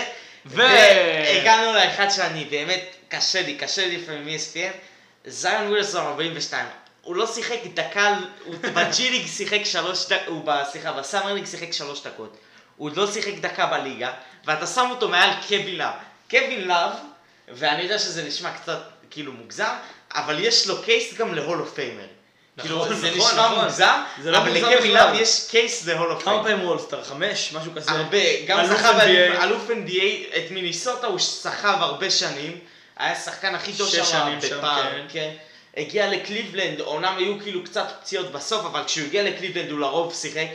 [0.45, 4.77] והגענו לאחד שאני באמת, קשה לי, קשה לי לפעמים E ESPN,
[5.25, 6.65] זאיון וויליאמסון 42.
[7.01, 11.71] הוא לא שיחק דקה, הוא בג'י ליג שיחק שלוש דקות, הוא סליחה, בסאמר ליג שיחק
[11.71, 12.37] שלוש דקות.
[12.77, 14.11] הוא לא שיחק דקה בליגה,
[14.45, 15.93] ואתה שם אותו מעל קווין לאב.
[16.29, 16.91] קווין לאב,
[17.47, 18.79] ואני יודע שזה נשמע קצת
[19.09, 19.73] כאילו מוגזם,
[20.13, 22.07] אבל יש לו case גם ל Hall of Famer.
[22.61, 23.59] כאילו, נכון, זה נכון, נשמע נכון.
[23.59, 24.93] מוגזם, לא אבל לקווין.
[24.93, 26.43] לאב יש case ל Hall of כמה Famer.
[26.43, 27.03] פעמים הוא אולסטאר?
[27.03, 27.53] חמש?
[27.53, 27.91] משהו כזה?
[27.91, 28.17] הרבה,
[28.47, 28.99] גם סחב.
[29.43, 32.59] אלוף NBA, את מיניסוטה הוא סחב הרבה שנים,
[32.97, 35.05] היה השחקן הכי טוב שם בפער, כן.
[35.09, 35.33] כן.
[35.77, 40.47] הגיע לקליבלנד, אומנם היו כאילו קצת פציעות בסוף, אבל כשהוא הגיע לקליבלנד הוא לרוב שיחק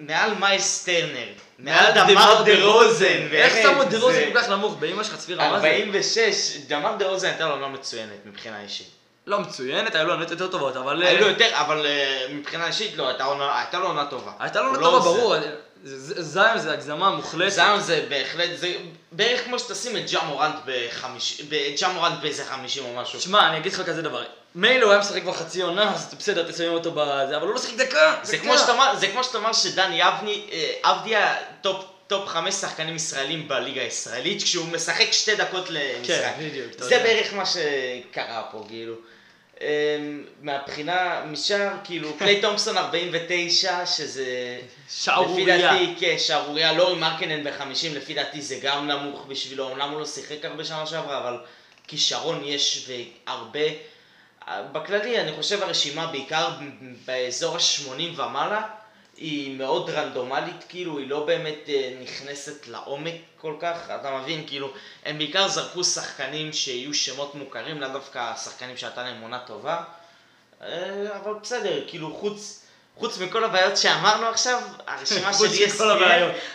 [0.00, 1.28] מעל מיילס טרנר,
[1.58, 4.76] מעל דמאר דה רוזן, איך באמת, שמו את דה רוזן כל כך נמוך?
[4.78, 5.66] באמא שלך צפירה, מה זה?
[5.66, 8.86] 46, דמאר דה רוזן הייתה לו עונה מצוינת מבחינה אישית.
[9.26, 11.02] לא מצוינת, היו לו עונות יותר טובות, אבל...
[11.02, 14.32] היו לו אה, יותר, אבל אה, מבחינה אישית לא, הייתה לו עונה טובה.
[14.38, 15.00] הייתה לו עונה לא טובה.
[15.00, 15.34] ברור.
[15.84, 17.52] זיון זה הגזמה מוחלטת.
[17.52, 18.74] זיון זה בהחלט, זה
[19.12, 20.22] בערך כמו שתשים את ג'ה
[21.92, 23.20] מוראנט באיזה חמישים או משהו.
[23.20, 24.24] שמע, אני אגיד לך כזה דבר.
[24.54, 27.60] מילא הוא היה משחק כבר חצי עונה, אז בסדר, תסיים אותו בזה, אבל הוא לא
[27.60, 28.16] שיחק דקה.
[28.22, 28.38] זה.
[28.38, 32.96] כמו שאתה אומר- זה כמו שאתה אומר שדני אבני, אה, אבדיה טופ טופ חמש שחקנים
[32.96, 36.14] ישראלים בליגה הישראלית, כשהוא משחק שתי דקות למשחק.
[36.14, 37.04] כן, בדיוק, זה יודע.
[37.04, 38.94] בערך מה שקרה פה, כאילו.
[39.60, 39.66] אמ,
[40.42, 44.58] מהבחינה, משאר, כאילו, קליי תומפסון 49, שזה...
[44.90, 45.56] שערורייה.
[45.56, 50.00] לפי דעתי, כן, שערורייה, לורי מרקנן ב-50, לפי דעתי זה גם נמוך בשבילו, אומנם הוא
[50.00, 51.36] לא שיחק הרבה שנה שעברה, אבל
[51.88, 52.88] כישרון יש
[53.26, 53.68] והרבה.
[54.48, 56.48] בכללי, אני חושב הרשימה בעיקר
[57.06, 58.62] באזור ה-80 ומעלה,
[59.16, 64.72] היא מאוד רנדומלית, כאילו, היא לא באמת אה, נכנסת לעומק כל כך, אתה מבין, כאילו,
[65.04, 69.82] הם בעיקר זרקו שחקנים שיהיו שמות מוכרים, לאו דווקא שחקנים שהייתה להם עונה טובה,
[70.62, 72.66] אה, אבל בסדר, כאילו, חוץ...
[72.98, 75.82] חוץ מכל הבעיות שאמרנו עכשיו, הרשימה של ESPN.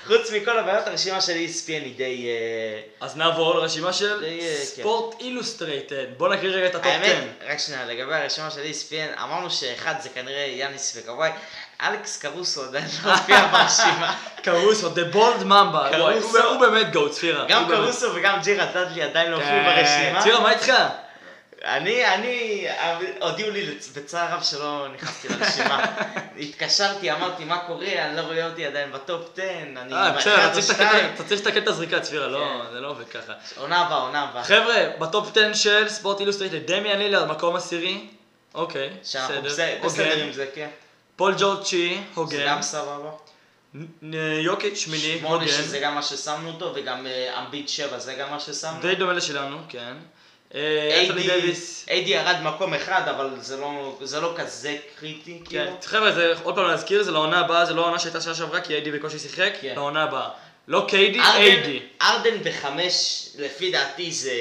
[0.07, 2.27] חוץ מכל הבעיות, הרשימה של ESPN היא די...
[2.27, 4.63] אה, אז נעבור לרשימה של יהיה, כן.
[4.63, 6.05] ספורט אילוסטרייטד.
[6.17, 6.95] בוא נקריא רגע את הטופ 10.
[7.11, 11.29] האמת, רק שנייה, לגבי הרשימה של ESPN, אמרנו שאחד זה כנראה יאניס וקוואי,
[11.83, 14.15] אלכס קרוסו עדיין לא הופיע ברשימה.
[14.43, 15.95] קרוסו, The Bald Mamba.
[15.95, 17.45] הוא- באמת GOAT, צפירה.
[17.47, 17.67] גם.
[17.69, 20.19] קרוסו וגם ג'ארד דאדלי עדיין לא הופיעו כן, ברשימה.
[20.21, 20.73] צפירה, מה איתך?
[21.65, 22.65] אני, אני,
[23.21, 25.85] הודיעו לי בצער רב שלא נכנסתי לרשימה.
[26.39, 29.43] התקשרתי, אמרתי, מה קורה, אני לא רואה אותי עדיין בטופ 10,
[29.81, 30.51] אני אה, בסדר,
[31.15, 32.73] אתה צריך לתקן- את הזריקה, צפירה, לא, כן.
[32.73, 33.33] זה לא עובד ככה.
[33.57, 34.43] עונה הבאה, עונה הבאה.
[34.43, 38.07] חבר'ה, בטופ 10 של ספורט אילוסטרייטד, דמיאן לילארד, מקום עשירי.
[38.55, 39.41] אוקיי, בסדר.
[39.41, 40.19] בסדר הוגן.
[40.19, 40.69] עם זה, כן.
[41.15, 42.45] פול ג'ורג' תשיעי, זה הוגן.
[42.47, 43.09] גם סבבה.
[44.41, 45.47] יוקיץ' שמיני, שמונה הוגן.
[45.47, 48.81] שזה גם מה ששמנו אותו, וגם אה, אמביט שבע זה גם מה ששמנו.
[48.81, 49.93] די דומה לשלנו, כן.
[50.55, 50.61] אה,
[51.01, 51.85] אנתוני איידי דייוויס.
[51.89, 55.71] איידי ירד מקום אחד, אבל זה לא- זה לא כזה קריטי, כן, כאילו.
[55.85, 58.73] חבר'ה, זה עוד פעם להזכיר, זה לעונה הבאה, זה לא העונה שהייתה שנה שעברה, כי
[58.73, 59.73] איידי בקושי שיחק, כן.
[59.75, 60.29] לעונה הבאה.
[60.67, 61.79] לא קיידי, ארדן- איידי.
[62.01, 64.31] ארדן בחמש, לפי דעתי זה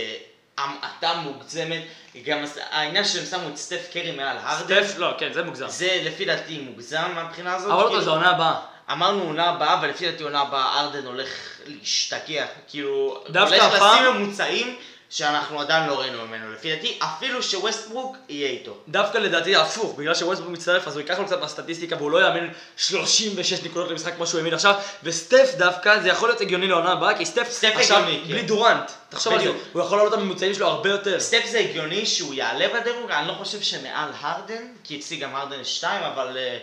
[0.58, 1.82] המעטה מוגזמת.
[2.24, 2.38] גם
[2.70, 5.68] העניין שהם שמו את סטף קרי מעל הרדן, סטף, לא, כן, זה מוגזם.
[5.68, 7.72] זה לפי דעתי מוגזם מהבחינה הזאת.
[7.72, 8.54] אבל כאילו, זה העונה הבאה.
[8.92, 11.28] אמרנו עונה הבאה, ולפי דעתי עונה הבאה הארדן הולך
[11.66, 12.46] להשתגע.
[12.68, 14.76] כאילו, דווקא הולך הפעם- לשים ממוצעים
[15.10, 18.76] שאנחנו עדיין לא ראינו ממנו, לפי דעתי, אפילו שווסטברוק יהיה איתו.
[18.88, 22.48] דווקא לדעתי הפוך, בגלל שווסטברוק מצטרף אז הוא ייקח לו קצת מהסטטיסטיקה והוא לא יממן
[22.76, 27.18] 36 נקודות למשחק כמו שהוא האמין עכשיו וסטף דווקא זה יכול להיות הגיוני לעונה הבאה
[27.18, 28.32] כי סטף, סטף עכשיו הגיוני, כן.
[28.32, 29.50] בלי דורנט, תחשוב על זה.
[29.72, 31.20] הוא יכול לעלות את הממוצעים שלו הרבה יותר.
[31.20, 35.64] סטפ זה הגיוני שהוא יעלה בדירוג, אני לא חושב שמעל הרדן, כי אצלי גם הרדן
[35.64, 36.36] 2, אבל...
[36.36, 36.58] אה,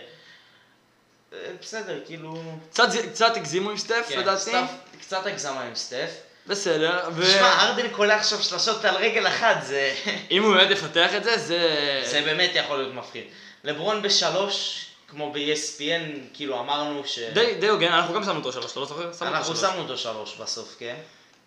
[1.32, 2.42] אה, בסדר, כאילו...
[2.70, 6.10] קצת, קצת הגזימו עם סטף כן, לדעתי, סטף- קצת הגזמה עם סטף.
[6.46, 9.94] בסדר, תשמע, הרדן קולע עכשיו שלשות על רגל אחת, זה...
[10.30, 12.02] ואם הוא באמת יפתח את זה, זה...
[12.06, 13.24] זה באמת יכול להיות מפחיד.
[13.64, 17.18] לברון בשלוש, כמו ב-ESPN, כאילו אמרנו ש...
[17.18, 19.10] די, די הוגן, אנחנו גם שמנו אותו שלוש, אתה לא זוכר?
[19.22, 19.56] אנחנו.
[19.56, 20.94] שמנו אותו שלוש בסוף, כן?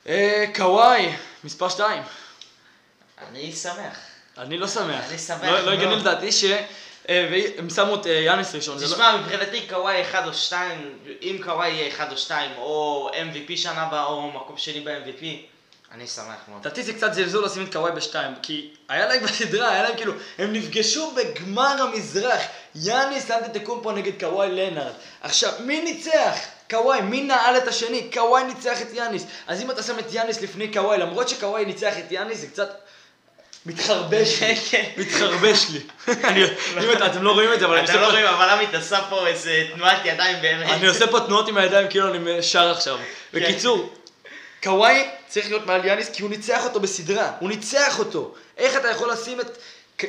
[0.07, 2.03] אה, קוואי, מספר שתיים.
[3.29, 3.97] אני שמח.
[4.37, 5.03] אני לא שמח.
[5.09, 6.07] אני שמח לא- לא הגיוני מאוד.
[6.07, 6.43] לדעתי ש...
[7.09, 8.77] אה, והם שמו את אה, יאניס ראשון.
[8.81, 13.57] לא- תשמע, מבחינתי קוואי אחד או שתיים, אם קוואי יהיה אחד או שתיים, או MVP
[13.57, 15.23] שנה הבאה, או מקום שני ב-MVP,
[15.91, 16.61] אני שמח מאוד.
[16.61, 20.13] לדעתי זה קצת זלזול לשים את קוואי בשתיים, כי היה להם בסדרה, היה להם כאילו,
[20.37, 22.41] הם נפגשו בגמר המזרח,
[22.75, 24.93] יאניס אנטטקומפו נגד קוואי לנארד.
[25.21, 26.37] עכשיו, מי ניצח?
[26.69, 28.09] קוואי, מי נעל את השני?
[28.13, 29.25] קוואי ניצח את יאניס.
[29.47, 32.84] אז אם אתה שם את יאניס לפני קוואי, למרות שקוואי ניצח את יאניס, זה קצת
[33.65, 34.83] מתחרבש לי, כן.
[34.97, 35.79] מתחרבש לי.
[36.83, 38.49] אם את- אתם לא רואים את זה, אבל אני אתה עושה לא פה- רואים, אבל
[38.49, 40.69] עמית עשה פה איזה תנועת ידיים באמת.
[40.69, 42.97] אני עושה פה תנועות עם הידיים כאילו אני שר עכשיו.
[43.33, 43.93] בקיצור,
[44.63, 48.35] קוואי צריך להיות מעל יאניס כי הוא ניצח אותו בסדרה, הוא ניצח אותו.
[48.57, 49.57] איך אתה יכול לשים את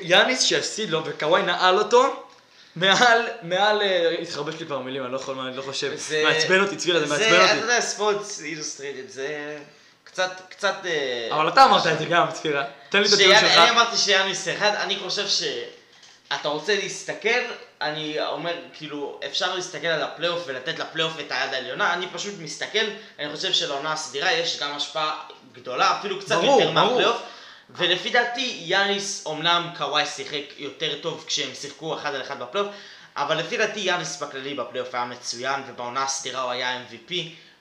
[0.02, 2.22] יאניס שהפסיד לו וקוואי נעל אותו
[2.76, 5.92] מעל, מעל, אה, התחרבש לי כבר מילים, אני לא יכול, אני לא חושב.
[5.96, 7.56] זה- מעצבן אותי, צבירה, זה מעצבן אתה אותי.
[7.56, 9.56] יודע, ספורטס אילוסטרייטד, זה
[10.16, 10.76] קצת, קצת...
[10.84, 12.64] אה, אבל אתה אמרת את זה גם, צפירה.
[12.88, 13.58] תן לי את הטיעון שלך.
[13.58, 17.28] אני אמרתי שיאניס אחד, אני חושב שאתה רוצה להסתכל,
[17.80, 22.84] אני אומר, כאילו, אפשר להסתכל על הפלייאוף ולתת לפלייאוף את היד העליונה, אני פשוט מסתכל,
[23.18, 26.72] אני חושב שלעונה הסדירה יש גם השפעה גדולה, אפילו קצת ברור, יותר.
[26.72, 27.22] מהפלייאוף.
[27.70, 32.72] ולפי דעתי, יאניס, אמנם קוואי שיחק יותר טוב כשהם שיחקו אחד על אחד בפלייאוף,
[33.16, 37.12] אבל לפי דעתי יאניס בכללי בפלייאוף היה מצוין, ובעונה הסדירה הוא היה MVP.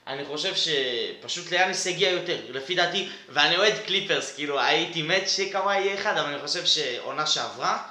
[0.06, 5.78] אני חושב שפשוט ליאניס הגיע יותר, לפי דעתי, ואני אוהד קליפרס, כאילו הייתי מת שקוואי
[5.80, 7.82] יהיה אחד, אבל אני חושב שעונה שעברה,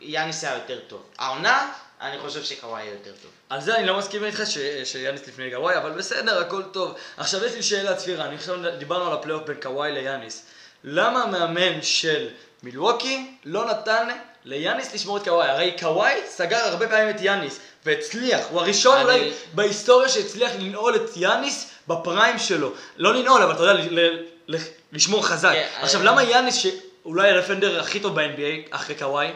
[0.00, 1.02] יאניס היה יותר טוב.
[1.18, 3.30] העונה, אני חושב שקוואי יהיה יותר טוב.
[3.48, 4.58] על זה אני לא מסכים איתך ש-
[4.92, 6.94] שיאניס לפני קוואי, אבל בסדר, הכל טוב.
[7.16, 10.44] עכשיו יש לי שאלה, צפירה, אני עכשיו דיברנו על הפלייאוף בין קוואי ליאניס.
[10.84, 12.28] למה המאמן של
[12.62, 14.08] מילווקי לא נתן
[14.44, 15.48] ליאניס לשמור את קוואי?
[15.48, 18.40] הרי קוואי סגר הרבה פעמים את יאניס, והצליח.
[18.50, 22.72] הוא הראשון אני- אולי בהיסטוריה שהצליח לנעול את יאניס בפריים שלו.
[22.96, 24.56] לא לנעול, אבל אתה יודע, ל- ל- ל-
[24.92, 25.52] לשמור חזק.
[25.52, 29.28] כן, עכשיו, אני- למה יאניס, שאולי הרפנדר הכי טוב ב-NBA, אחרי קוואי,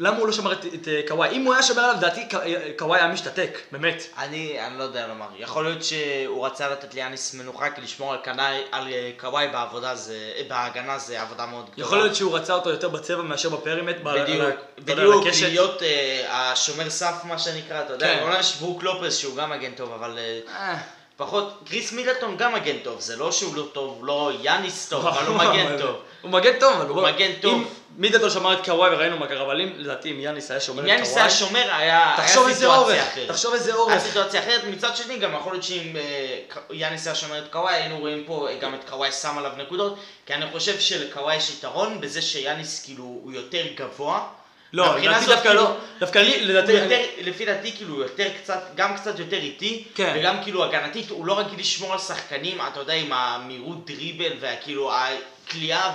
[0.00, 1.30] למה הוא לא שמר את, את אה, קוואי?
[1.30, 4.02] אם הוא היה שומר עליו, לדעתי אה, קוואי היה משתתק, באמת.
[4.18, 8.18] אני, אני לא יודע לומר, יכול להיות שהוא רצה לתת ליאניס מנוחה כי לשמור על,
[8.22, 11.86] קנאי, על אה, קוואי בעבודה זה, בהגנה זה עבודה מאוד גדולה.
[11.86, 13.96] יכול להיות שהוא רצה אותו יותר בצבע מאשר בפרימט.
[14.02, 14.40] ב- על בדיוק,
[14.78, 15.48] בדיוק, על.
[15.48, 18.22] להיות אה, השומר סף מה שנקרא, אתה יודע, כן.
[18.22, 20.76] אומנם יש ברוק לופס שהוא גם מגן טוב, אבל אה,
[21.18, 25.26] פחות, קריס מידלטון גם מגן טוב, זה לא שהוא לא טוב, לא יאניס טוב, אבל
[25.26, 25.96] הוא מגן טוב.
[26.22, 27.54] הוא מגן טוב, אבל הוא מגן טוב.
[27.54, 27.64] אם
[27.96, 30.86] מידלטון שמר את קוואי וראינו מה קרה, אבל אם לדעתי אם יאניס היה שומר אם
[30.86, 33.28] את יאניס קוואי, היה שומר, היה היה תחשוב איזה סיטואציה אחרת.
[33.28, 33.98] תחשוב איזה היה אורך.
[33.98, 36.38] סיטואציה אחרת, מצד שני גם יכול להיות שאם אה,
[36.70, 39.98] יאניס היה שומר את קוואי, היינו רואים פה אה, גם את קוואי שם עליו נקודות,
[40.26, 44.28] כי אני חושב שלקוואי יש יתרון בזה שיאניס כאילו הוא יותר גבוה.
[44.72, 45.76] לא, לדעתי דווקא כאילו, לא.
[46.00, 46.72] דווקא לי, לדעתי...
[47.20, 50.14] לפי דעתי כאילו יותר קצת, גם קצת יותר איטי, כן.
[50.16, 54.92] וגם כאילו הגנתית, הוא לא רגיל לשמור על שחקנים, אתה יודע, עם המהירות דריבל והכאילו
[54.92, 55.92] הכלייה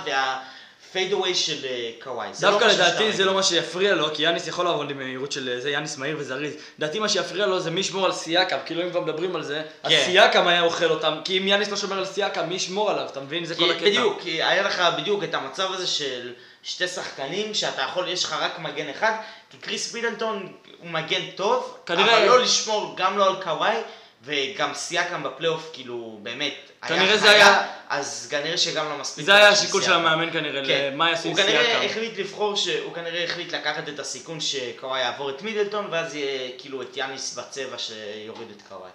[0.94, 2.28] והפיידאווי של אה, קוואי.
[2.42, 3.24] לא דווקא לדעתי זה.
[3.24, 6.54] לא מה שיפריע לו, כי יאניס יכול לעבוד עם מהירות של זה, יאניס מהיר וזריז.
[6.78, 9.62] לדעתי מה שיפריע לו זה מי ישמור על סייקם, כאילו אם כבר מדברים על זה,
[9.82, 10.02] אז כן.
[10.04, 13.20] סייקם היה אוכל אותם, כי אם יאניס לא שומר על סייקם, מי ישמור עליו, אתה
[13.20, 13.44] מבין?
[13.44, 13.84] זה כל הקטע.
[13.84, 16.32] בדיוק, כי היה לך בדיוק את המצב הזה של
[16.62, 19.12] שתי שחקנים שאתה יכול, יש לך רק מגן אחד,
[19.50, 23.76] כי קריס מידלטון הוא מגן טוב, אבל לא לשמור גם לא על קוואי,
[24.24, 26.54] וגם סייקם בפלייאוף, כאילו, באמת,
[26.88, 29.24] כנראה זה היה- אז כנראה שגם לא מספיק.
[29.24, 29.92] זה היה השיקול של.
[29.92, 30.90] המאמן כנראה, כן.
[30.92, 31.84] למה יעשו עם הוא כנראה.
[31.84, 32.68] החליט לבחור, ש...
[32.68, 37.34] הוא כנראה החליט לקחת את הסיכון שקוואי יעבור את מידלטון, ואז יהיה כאילו את יאניס
[37.38, 38.90] בצבע שיוריד את קוואי.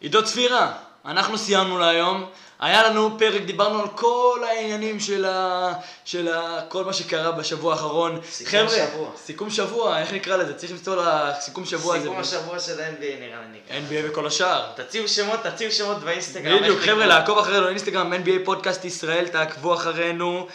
[0.00, 0.72] עידו צפירה,
[1.04, 2.30] אנחנו סיימנו להיום.
[2.60, 5.72] היה לנו פרק, דיברנו על כל העניינים של, ה...
[6.04, 6.60] של ה...
[6.68, 8.20] כל מה שקרה בשבוע האחרון.
[8.30, 9.10] סיכום חבר'ה, שבוע.
[9.16, 10.54] סיכום שבוע, איך נקרא לזה?
[10.54, 12.04] צריך למצוא לסיכום שבוע הזה.
[12.04, 13.76] סיכום השבוע של ה-NBA נראה לי נקרא.
[13.76, 14.64] NBA וכל השאר.
[14.74, 16.58] תציעו שמות, תציעו שמות באינסטגרם.
[16.58, 17.06] בדיוק, חבר'ה.
[17.06, 20.46] לעקוב אחרינו באינסטגרם, NBA פודקאסט ישראל, תעקבו אחרינו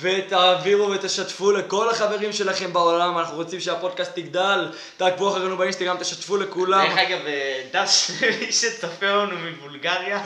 [0.00, 6.86] ותעבירו ותשתפו לכל החברים שלכם בעולם, אנחנו רוצים שהפודקאסט יגדל, תעקבו אחרינו באינסטגרם, תשתפו לכולם.
[6.88, 10.22] דרך אגב, אה, דף שלי שצופה לנו מבולגריה.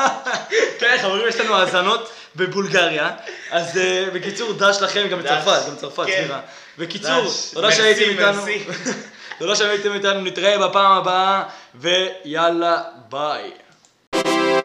[0.80, 3.10] כן, חברים, יש לנו האזנות בבולגריה.
[3.50, 5.30] אז אה, בקיצור, דש לכם, גם דש.
[5.30, 6.12] בצרפת, גם בצרפת, כן.
[6.18, 6.40] סליחה.
[6.78, 7.50] בקיצור, דש.
[7.54, 8.42] תודה שהייתם איתנו.
[9.38, 11.42] תודה שהייתם איתנו, נתראה בפעם הבאה,
[11.74, 13.50] ויאללה, ביי.